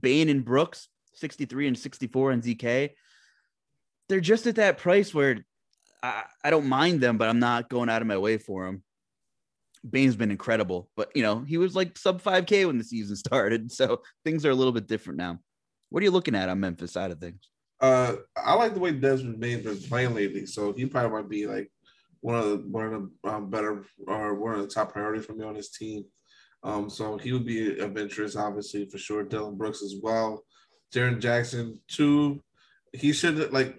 [0.00, 2.90] Bane and Brooks 63 and 64 on DK.
[4.08, 5.44] They're just at that price where
[6.04, 8.82] I, I don't mind them, but I'm not going out of my way for them.
[9.88, 13.72] Bane's been incredible, but you know, he was like sub 5K when the season started.
[13.72, 15.38] So things are a little bit different now.
[15.88, 17.48] What are you looking at on Memphis side of things?
[17.80, 20.46] Uh, I like the way Desmond Bane's been playing lately.
[20.46, 21.70] So he probably might be like
[22.20, 22.92] one of the one of
[23.22, 26.04] the um, better or one of the top priorities for me on his team.
[26.62, 29.22] Um, so he would be of interest, obviously for sure.
[29.22, 30.44] Dillon Brooks as well.
[30.94, 32.42] Jaren Jackson too.
[32.92, 33.76] He should like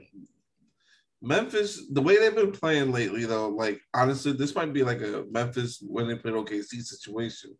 [1.21, 1.81] Memphis.
[1.91, 5.83] The way they've been playing lately, though, like honestly, this might be like a Memphis
[5.85, 7.51] when they played OKC situation.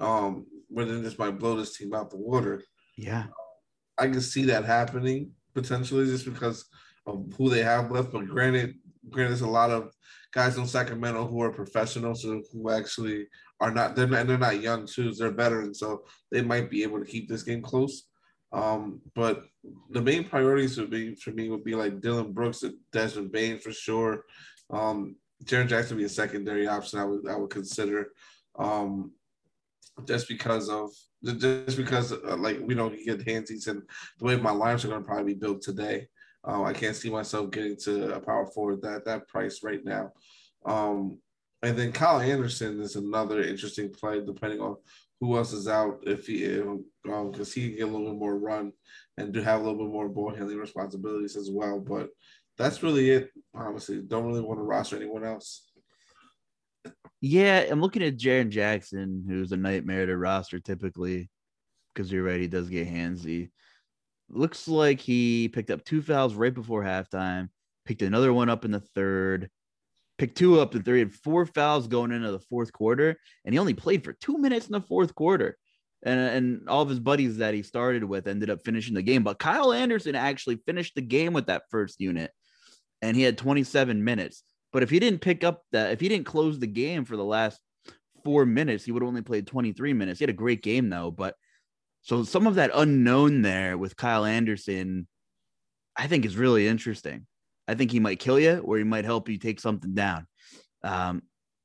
[0.00, 2.62] Um, where then this might blow this team out the water.
[2.96, 3.26] Yeah,
[3.98, 6.64] I can see that happening potentially just because
[7.06, 8.12] of who they have left.
[8.12, 8.74] But granted,
[9.10, 9.92] granted, there's a lot of
[10.32, 13.26] guys in Sacramento who are professionals who actually
[13.60, 17.00] are not they're not they're not young too, they're veterans, so they might be able
[17.00, 18.07] to keep this game close.
[18.52, 19.44] Um, but
[19.90, 23.58] the main priorities would be for me would be like Dillon Brooks and Desmond Bane
[23.58, 24.24] for sure.
[24.70, 28.08] Um, Jaren Jackson would be a secondary option I would I would consider.
[28.58, 29.12] Um,
[30.06, 30.90] just because of
[31.24, 33.82] just because uh, like we don't get handsies and
[34.18, 36.08] the way my lines are going to probably be built today.
[36.46, 40.12] Uh, I can't see myself getting to a power forward that that price right now.
[40.64, 41.18] Um,
[41.62, 44.76] and then Kyle Anderson is another interesting play, depending on
[45.20, 46.00] who else is out.
[46.06, 46.76] If he, because
[47.08, 48.72] um, he can get a little bit more run
[49.16, 51.80] and do have a little bit more ball handling responsibilities as well.
[51.80, 52.08] But
[52.56, 53.30] that's really it.
[53.54, 55.70] Honestly, don't really want to roster anyone else.
[57.20, 61.28] Yeah, I'm looking at Jaren Jackson, who's a nightmare to roster typically,
[61.92, 63.50] because you're right, he does get handsy
[64.30, 67.48] looks like he picked up two fouls right before halftime,
[67.84, 69.50] picked another one up in the third,
[70.18, 73.58] picked two up in three, had four fouls going into the fourth quarter, and he
[73.58, 75.56] only played for two minutes in the fourth quarter.
[76.02, 79.24] And, and all of his buddies that he started with ended up finishing the game.
[79.24, 82.30] But Kyle Anderson actually finished the game with that first unit,
[83.02, 84.44] and he had 27 minutes.
[84.72, 87.24] But if he didn't pick up that, if he didn't close the game for the
[87.24, 87.60] last
[88.24, 90.18] four minutes, he would have only played 23 minutes.
[90.18, 91.34] He had a great game though, but
[92.02, 95.06] so some of that unknown there with Kyle Anderson,
[95.96, 97.26] I think is really interesting.
[97.68, 100.26] I think he might kill you or he might help you take something down.
[100.82, 101.22] Um,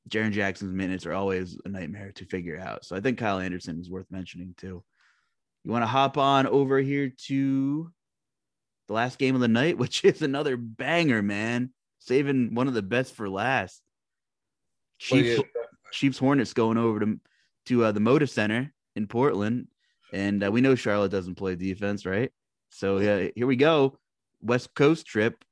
[0.08, 2.84] Jaren Jackson's minutes are always a nightmare to figure out.
[2.84, 4.84] So I think Kyle Anderson is worth mentioning too.
[5.64, 7.90] You want to hop on over here to
[8.86, 11.72] the last game of the night, which is another banger, man.
[12.00, 13.80] Saving one of the best for last.
[14.98, 15.42] Chiefs.
[15.90, 17.20] Chiefs Hornets going over to
[17.66, 19.68] to uh, the Moda Center in Portland
[20.14, 22.30] and uh, we know Charlotte doesn't play defense, right?
[22.70, 23.98] So yeah, here we go,
[24.40, 25.44] West Coast trip.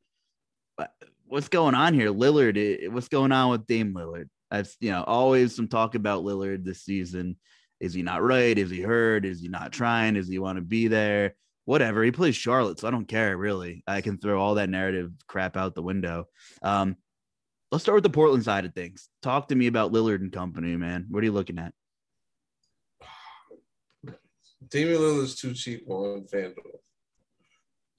[1.27, 2.57] What's going on here, Lillard?
[2.57, 4.29] Eh, what's going on with Dame Lillard?
[4.51, 7.37] I've you know always some talk about Lillard this season.
[7.81, 8.57] Is he not right?
[8.57, 9.25] Is he hurt?
[9.25, 10.15] Is he not trying?
[10.15, 11.35] Does he want to be there?
[11.65, 12.03] Whatever.
[12.03, 13.83] He plays Charlotte, so I don't care really.
[13.87, 16.27] I can throw all that narrative crap out the window.
[16.63, 16.97] Um,
[17.71, 19.09] let's start with the Portland side of things.
[19.23, 21.07] Talk to me about Lillard and company, man.
[21.09, 21.73] What are you looking at?
[24.69, 26.55] Damian Lillard's too cheap on FanDuel.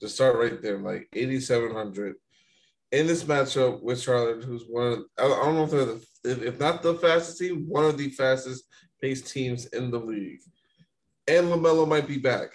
[0.00, 2.16] To start right there, like 8,700.
[2.94, 6.42] In this matchup with Charlotte, who's one of, I don't know if they're the, if,
[6.42, 8.64] if not the fastest team, one of the fastest
[9.02, 10.38] paced teams in the league.
[11.26, 12.50] And LaMelo might be back.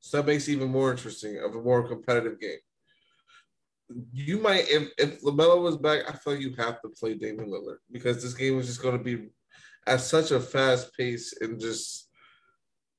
[0.00, 2.58] So that makes even more interesting of a more competitive game.
[4.12, 7.78] You might, if, if LaMelo was back, I feel you have to play Damian Lillard
[7.90, 9.30] because this game is just going to be
[9.86, 12.09] at such a fast pace and just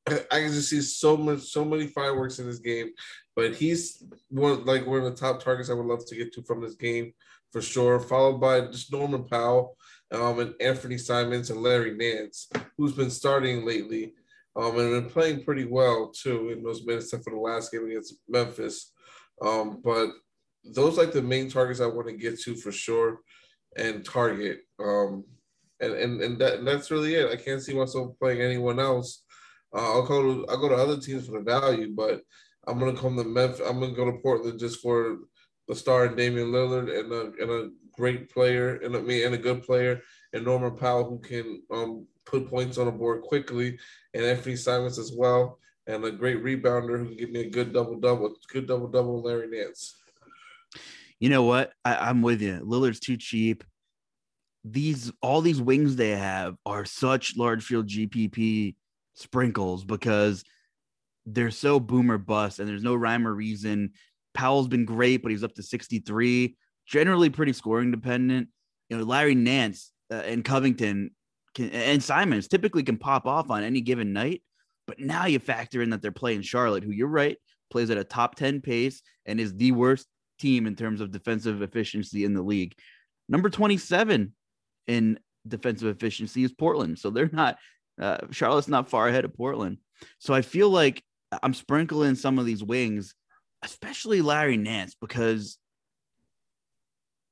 [0.08, 2.90] I can just see so much, so many fireworks in this game.
[3.36, 6.44] But he's one like one of the top targets I would love to get to
[6.44, 7.14] from this game
[7.52, 8.00] for sure.
[8.00, 9.78] Followed by just Norman Powell,
[10.12, 14.14] um, and Anthony Simons and Larry Nance, who's been starting lately.
[14.54, 18.16] Um, and been playing pretty well too in those minutes for the last game against
[18.28, 18.92] Memphis.
[19.42, 20.10] Um, but
[20.66, 23.20] those like the main targets I want to get to for sure
[23.78, 24.60] and target.
[24.78, 25.24] Um,
[25.80, 27.32] and and, and, that, and that's really it.
[27.32, 29.24] I can't see myself playing anyone else.
[29.74, 32.22] Uh, I'll go to I'll go to other teams for the value, but
[32.68, 33.62] I'm gonna come to Memphis.
[33.66, 35.20] I'm gonna go to Portland just for
[35.68, 39.36] the star and Damian Lillard and a and a great player and I mean and
[39.36, 40.02] a good player
[40.34, 43.78] and Norman Powell who can um, put points on the board quickly
[44.14, 47.74] and Anthony Simons as well and a great rebounder who can give me a good
[47.74, 49.98] double double, good double double Larry Nance.
[51.20, 51.74] You know what?
[51.86, 52.62] I, I'm with you.
[52.64, 53.64] Lillard's too cheap.
[54.64, 58.76] These all these wings they have are such large field GPP
[59.14, 60.44] sprinkles because
[61.26, 63.92] they're so boomer bust and there's no rhyme or reason.
[64.34, 66.56] Powell's been great, but he's up to 63,
[66.86, 68.50] generally pretty scoring dependent.
[68.90, 71.12] You know, Larry Nance uh, and Covington
[71.54, 74.42] can, and Simons typically can pop off on any given night.
[74.88, 77.38] But now you factor in that they're playing Charlotte, who you're right,
[77.70, 80.08] plays at a top 10 pace and is the worst
[80.40, 82.74] team in terms of defensive efficiency in the league.
[83.30, 84.34] Number 27
[84.88, 87.00] in defensive efficiency is Portland.
[87.00, 87.58] So they're not,
[88.02, 89.78] uh, Charlotte's not far ahead of Portland.
[90.20, 91.04] So I feel like
[91.44, 93.14] I'm sprinkling some of these wings,
[93.64, 95.58] especially Larry Nance, because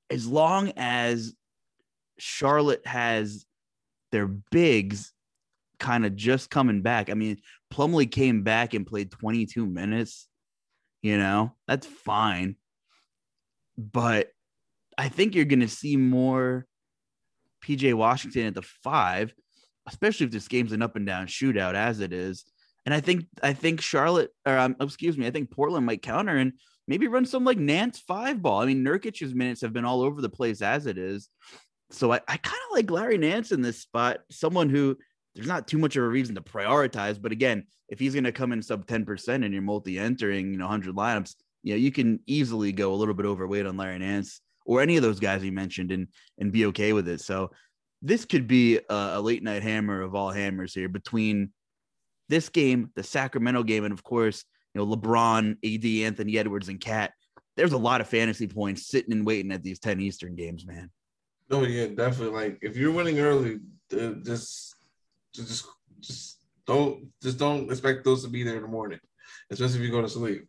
[0.09, 1.33] as long as
[2.17, 3.45] Charlotte has
[4.11, 5.13] their bigs
[5.79, 7.09] kind of just coming back.
[7.09, 7.37] I mean,
[7.73, 10.27] Plumlee came back and played 22 minutes.
[11.01, 12.57] You know, that's fine.
[13.77, 14.29] But
[14.97, 16.67] I think you're going to see more
[17.63, 19.33] PJ Washington at the five,
[19.89, 22.45] especially if this game's an up and down shootout as it is.
[22.85, 26.37] And I think I think Charlotte, or um, excuse me, I think Portland might counter
[26.37, 26.53] and
[26.87, 28.61] maybe run some like Nance five ball.
[28.61, 31.29] I mean, Nurkic's minutes have been all over the place as it is.
[31.91, 34.97] So I, I kind of like Larry Nance in this spot, someone who
[35.35, 37.21] there's not too much of a reason to prioritize.
[37.21, 40.57] But again, if he's going to come in sub 10% and you're multi entering, you
[40.57, 43.99] know, 100 lineups, you know, you can easily go a little bit overweight on Larry
[43.99, 47.21] Nance or any of those guys you mentioned and and be okay with it.
[47.21, 47.51] So
[48.01, 51.51] this could be a, late night hammer of all hammers here between
[52.29, 56.79] this game, the Sacramento game, and of course, you know, LeBron, AD, Anthony Edwards, and
[56.79, 57.11] KAT.
[57.57, 60.91] There's a lot of fantasy points sitting and waiting at these 10 Eastern games, man.
[61.51, 62.35] Oh yeah, definitely.
[62.35, 63.59] Like if you're winning early,
[63.93, 64.75] uh, just
[65.33, 65.65] just
[65.99, 68.99] just don't just don't expect those to be there in the morning,
[69.49, 70.47] especially if you go to sleep,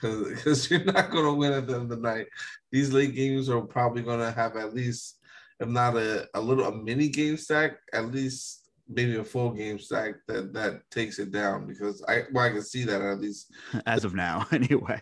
[0.00, 2.26] because you're not going to win at the end of the night.
[2.70, 5.18] These late games are probably going to have at least,
[5.60, 9.78] if not a, a little a mini game stack, at least maybe a full game
[9.78, 13.52] stack that that takes it down because I well I can see that at least
[13.86, 15.00] as of now anyway.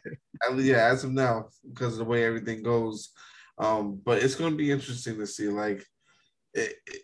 [0.48, 3.10] At yeah, as of now because of the way everything goes.
[3.56, 5.84] Um, but it's going to be interesting to see like
[6.54, 7.02] it, it,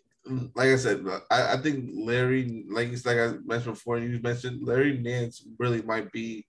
[0.55, 4.99] like I said, I, I think Larry, like like I mentioned before, you mentioned Larry
[4.99, 6.47] Nance really might be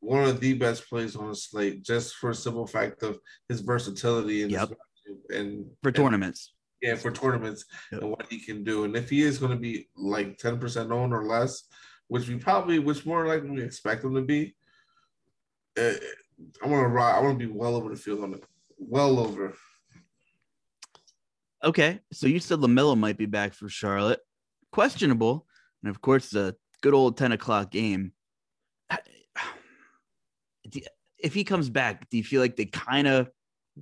[0.00, 3.60] one of the best players on the slate, just for a simple fact of his
[3.60, 4.70] versatility and yep.
[5.30, 6.54] And for and, tournaments.
[6.82, 8.02] Yeah, for tournaments yep.
[8.02, 10.92] and what he can do, and if he is going to be like ten percent
[10.92, 11.64] owned or less,
[12.08, 14.54] which we probably, which more likely we expect him to be,
[15.78, 15.92] uh,
[16.62, 17.16] I want to ride.
[17.16, 18.44] I want to be well over the field on it,
[18.78, 19.54] well over.
[21.64, 24.20] Okay, so you said Lamelo might be back for Charlotte.
[24.70, 25.46] Questionable,
[25.82, 28.12] and of course, the good old ten o'clock game.
[31.20, 33.28] If he comes back, do you feel like they kind of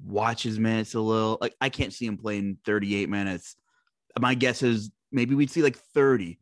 [0.04, 1.38] watch his minutes a little?
[1.40, 3.56] Like I can't see him playing 38 minutes.
[4.18, 6.38] My guess is maybe we'd see like 30.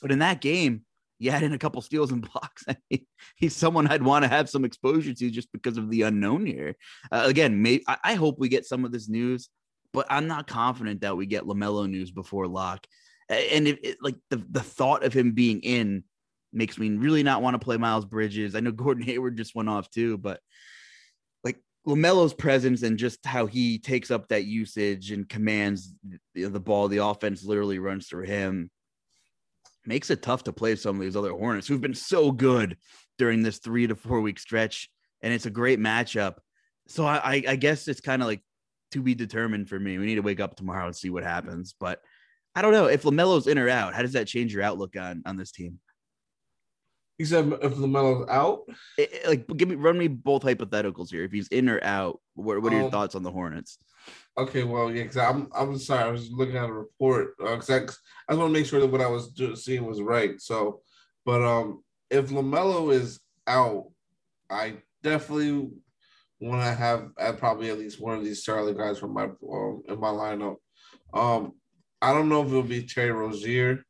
[0.00, 0.82] But in that game,
[1.18, 2.64] you had in a couple steals and blocks.
[2.68, 6.02] I mean, he's someone I'd want to have some exposure to just because of the
[6.02, 6.76] unknown here.
[7.10, 9.48] Uh, again, maybe I, I hope we get some of this news
[9.92, 12.86] but I'm not confident that we get Lamelo news before lock.
[13.28, 16.04] And it, like the the thought of him being in
[16.52, 18.54] makes me really not want to play Miles Bridges.
[18.54, 20.40] I know Gordon Hayward just went off too, but
[21.86, 25.94] Lamelo's presence and just how he takes up that usage and commands
[26.34, 28.70] the, ball, the offense literally runs through him.
[29.86, 32.76] Makes it tough to play some of these other Hornets who've been so good
[33.16, 34.90] during this three to four week stretch,
[35.22, 36.36] and it's a great matchup.
[36.88, 38.42] So I, I guess it's kind of like
[38.92, 39.98] to be determined for me.
[39.98, 41.74] We need to wake up tomorrow and see what happens.
[41.78, 42.00] But
[42.54, 43.94] I don't know if Lamelo's in or out.
[43.94, 45.78] How does that change your outlook on on this team?
[47.18, 48.60] You said if Lamelo's out,
[48.96, 51.24] it, it, like give me run me both hypotheticals here.
[51.24, 53.78] If he's in or out, what, what are your um, thoughts on the Hornets?
[54.36, 57.86] Okay, well, yeah, because I'm I'm sorry, I was looking at a report because uh,
[58.28, 60.40] I, I want to make sure that what I was seeing was right.
[60.40, 60.80] So,
[61.26, 63.86] but um, if Lamelo is out,
[64.48, 65.70] I definitely
[66.40, 69.82] want to have at probably at least one of these Charlie guys from my um,
[69.88, 70.56] in my lineup.
[71.12, 71.54] Um,
[72.00, 73.84] I don't know if it'll be Terry Rozier.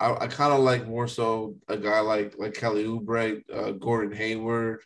[0.00, 4.16] I, I kind of like more so a guy like like Kelly Oubre, uh, Gordon
[4.16, 4.80] Hayward,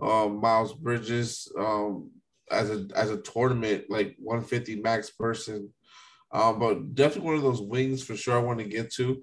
[0.00, 2.10] um, Miles Bridges, um,
[2.50, 5.72] as a as a tournament like 150 max person.
[6.32, 8.36] Um, but definitely one of those wings for sure.
[8.36, 9.22] I want to get to.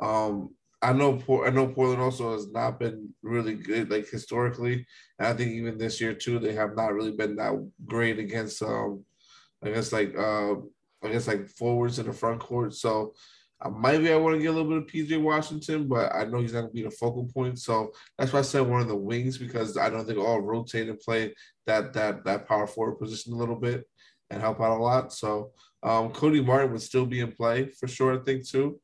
[0.00, 4.86] Um, I know I know Portland also has not been really good like historically.
[5.18, 7.54] And I think even this year too, they have not really been that
[7.86, 9.04] great against um
[9.64, 10.54] I guess like uh
[11.02, 12.74] I guess like forwards in the front court.
[12.74, 13.14] So
[13.80, 16.52] maybe I want to get a little bit of PJ Washington, but I know he's
[16.52, 17.58] not going to be the focal point.
[17.58, 20.88] So that's why I said one of the wings because I don't think all rotate
[20.88, 21.34] and play
[21.66, 23.84] that that that power forward position a little bit
[24.30, 25.12] and help out a lot.
[25.12, 25.52] So
[25.82, 28.20] um, Cody Martin would still be in play for sure.
[28.20, 28.80] I think too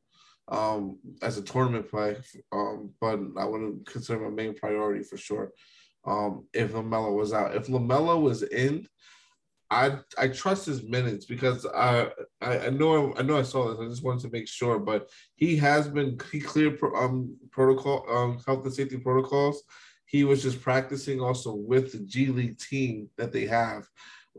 [0.49, 2.17] um, as a tournament play,
[2.53, 5.51] um, but I wouldn't consider my main priority for sure.
[6.05, 8.87] Um, if Lamelo was out, if Lamelo was in,
[9.73, 12.11] I I trust his minutes because I
[12.43, 13.81] I, I know I know I saw this.
[13.81, 18.05] I just wanted to make sure, but he has been he cleared pro, um protocol
[18.11, 19.63] um health and safety protocols.
[20.05, 23.89] He was just practicing also with the G League team that they have.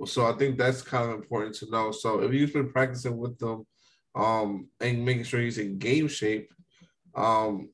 [0.06, 1.92] So I think that's kind of important to know.
[1.92, 3.66] So if he's been practicing with them
[4.14, 6.52] um, and making sure he's in game shape,
[7.16, 7.70] um,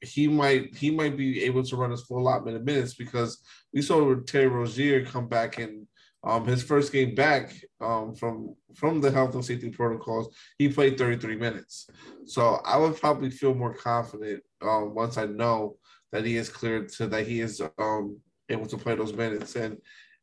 [0.00, 3.42] he might he might be able to run his full allotment of minutes because
[3.74, 5.86] we saw Terry Rozier come back in
[6.22, 10.34] um, his first game back um, from from the health and safety protocols.
[10.58, 11.88] He played 33 minutes,
[12.26, 15.76] so I would probably feel more confident um, once I know
[16.12, 18.18] that he is cleared to that he is um,
[18.48, 19.56] able to play those minutes.
[19.56, 19.78] And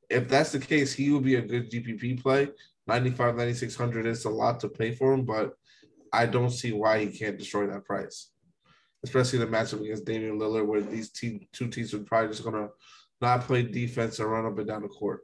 [0.09, 2.49] if that's the case, he will be a good GPP play
[2.87, 5.53] 95, 9600 is a lot to pay for him, but
[6.13, 8.31] I don't see why he can't destroy that price.
[9.03, 12.69] Especially the matchup against Damian Lillard, where these team, two teams are probably just gonna
[13.21, 15.21] not play defense and run up and down the court.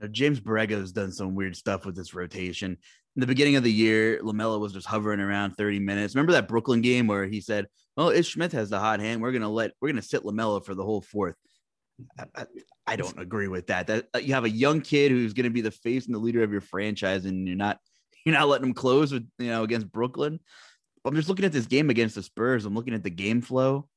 [0.00, 2.78] Now, James Borrego has done some weird stuff with this rotation.
[3.16, 6.14] In the beginning of the year, Lamelo was just hovering around 30 minutes.
[6.14, 9.20] Remember that Brooklyn game where he said, "Oh, Ish Smith has the hot hand.
[9.20, 11.34] We're gonna let we're gonna sit Lamelo for the whole fourth.
[12.34, 12.46] I,
[12.86, 13.86] I don't agree with that.
[13.86, 16.18] That uh, you have a young kid who's going to be the face and the
[16.18, 17.78] leader of your franchise, and you're not
[18.24, 20.40] you're not letting him close with you know against Brooklyn.
[21.04, 22.64] I'm just looking at this game against the Spurs.
[22.64, 23.88] I'm looking at the game flow,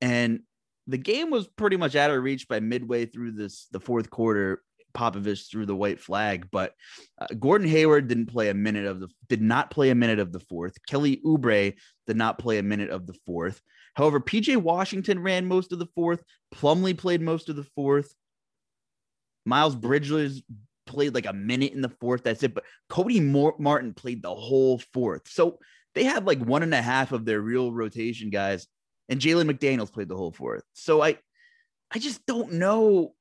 [0.00, 0.40] and
[0.86, 4.62] the game was pretty much out of reach by midway through this the fourth quarter.
[4.94, 6.74] Popovich threw the white flag, but
[7.20, 10.32] uh, Gordon Hayward didn't play a minute of the did not play a minute of
[10.32, 10.74] the fourth.
[10.88, 11.74] Kelly Oubre
[12.06, 13.60] did not play a minute of the fourth.
[13.94, 16.22] However, PJ Washington ran most of the fourth.
[16.54, 18.14] Plumlee played most of the fourth.
[19.44, 20.42] Miles Bridges
[20.86, 22.22] played like a minute in the fourth.
[22.22, 22.54] That's it.
[22.54, 25.28] But Cody Martin played the whole fourth.
[25.28, 25.58] So
[25.94, 28.66] they had like one and a half of their real rotation guys,
[29.08, 30.62] and Jalen McDaniels played the whole fourth.
[30.74, 31.16] So I,
[31.90, 33.14] I just don't know.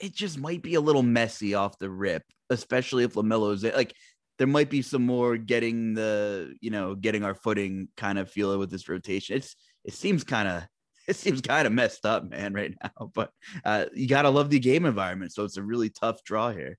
[0.00, 3.94] It just might be a little messy off the rip, especially if Lamelo's like
[4.38, 8.58] there might be some more getting the you know getting our footing kind of feel
[8.58, 9.36] with this rotation.
[9.36, 10.62] It's it seems kind of
[11.08, 13.10] it seems kind of messed up, man, right now.
[13.14, 13.30] But
[13.64, 16.78] uh, you gotta love the game environment, so it's a really tough draw here.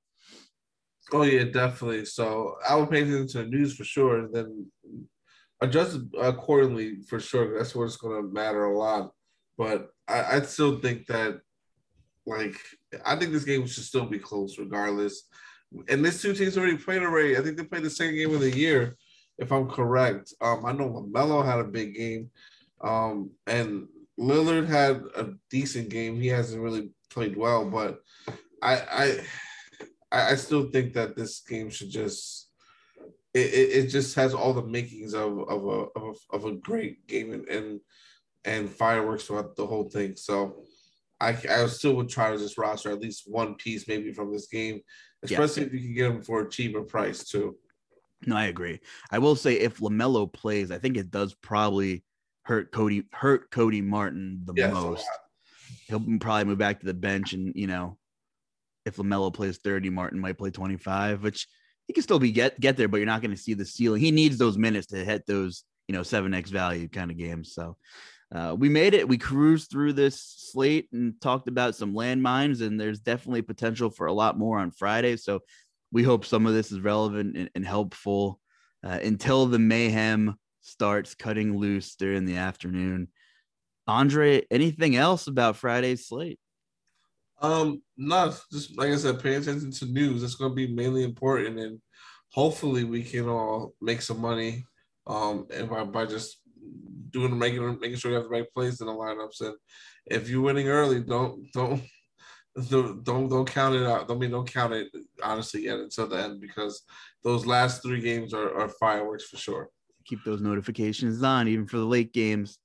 [1.13, 2.05] Oh yeah, definitely.
[2.05, 4.67] So I would pay attention to the news for sure, and then
[5.61, 7.57] adjust accordingly for sure.
[7.57, 9.11] That's what's going to matter a lot.
[9.57, 11.39] But I, I still think that,
[12.25, 12.57] like,
[13.05, 15.27] I think this game should still be close regardless
[15.87, 17.37] and these two teams already played already.
[17.37, 18.97] I think they played the second game of the year,
[19.37, 20.33] if I'm correct.
[20.41, 22.29] Um, I know Lamelo had a big game,
[22.81, 23.87] um, and
[24.19, 26.19] Lillard had a decent game.
[26.19, 27.99] He hasn't really played well, but
[28.61, 29.25] I
[30.11, 32.49] I I still think that this game should just
[33.33, 36.53] it, it, it just has all the makings of of a of a, of a
[36.53, 37.79] great game and, and
[38.45, 40.15] and fireworks throughout the whole thing.
[40.15, 40.63] So
[41.19, 44.47] I I still would try to just roster at least one piece maybe from this
[44.47, 44.81] game
[45.25, 45.67] especially yeah.
[45.67, 47.55] if you can get him for a cheaper price too.
[48.25, 48.79] No, I agree.
[49.11, 52.03] I will say if Lamelo plays, I think it does probably
[52.43, 55.05] hurt Cody hurt Cody Martin the yes, most.
[55.87, 57.97] He'll probably move back to the bench, and you know,
[58.85, 61.47] if Lamelo plays thirty, Martin might play twenty five, which
[61.87, 64.01] he can still be get get there, but you're not going to see the ceiling.
[64.01, 67.53] He needs those minutes to hit those you know seven x value kind of games.
[67.53, 67.77] So
[68.33, 69.07] uh, we made it.
[69.07, 74.07] We cruised through this slate and talked about some landmines, and there's definitely potential for
[74.07, 75.17] a lot more on Friday.
[75.17, 75.41] So
[75.91, 78.39] we hope some of this is relevant and, and helpful
[78.83, 83.09] uh, until the mayhem starts cutting loose during the afternoon.
[83.87, 86.39] Andre, anything else about Friday's slate?
[87.41, 90.23] Um, not just like I said, pay attention to news.
[90.23, 91.79] It's going to be mainly important, and
[92.31, 94.65] hopefully we can all make some money.
[95.05, 96.39] Um, and by, by just
[97.15, 99.39] doing making making sure you have the right plays in the lineups.
[99.39, 99.55] And
[100.05, 101.81] if you're winning early, don't don't
[102.69, 104.07] don't don't count it out.
[104.07, 104.89] Don't I mean, don't count it
[105.23, 106.83] honestly yet until the end because
[107.23, 109.69] those last three games are, are fireworks for sure.
[110.05, 112.59] keep those notifications on, even for the late games.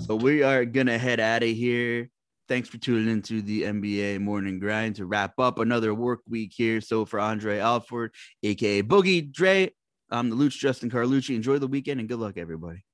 [0.00, 2.10] So we are gonna head out of here.
[2.46, 6.82] Thanks for tuning into the NBA morning grind to wrap up another work week here.
[6.82, 9.72] So for Andre Alford, aka Boogie Dre,
[10.10, 11.34] I'm the Luch Justin Carlucci.
[11.34, 12.84] Enjoy the weekend and good luck, everybody.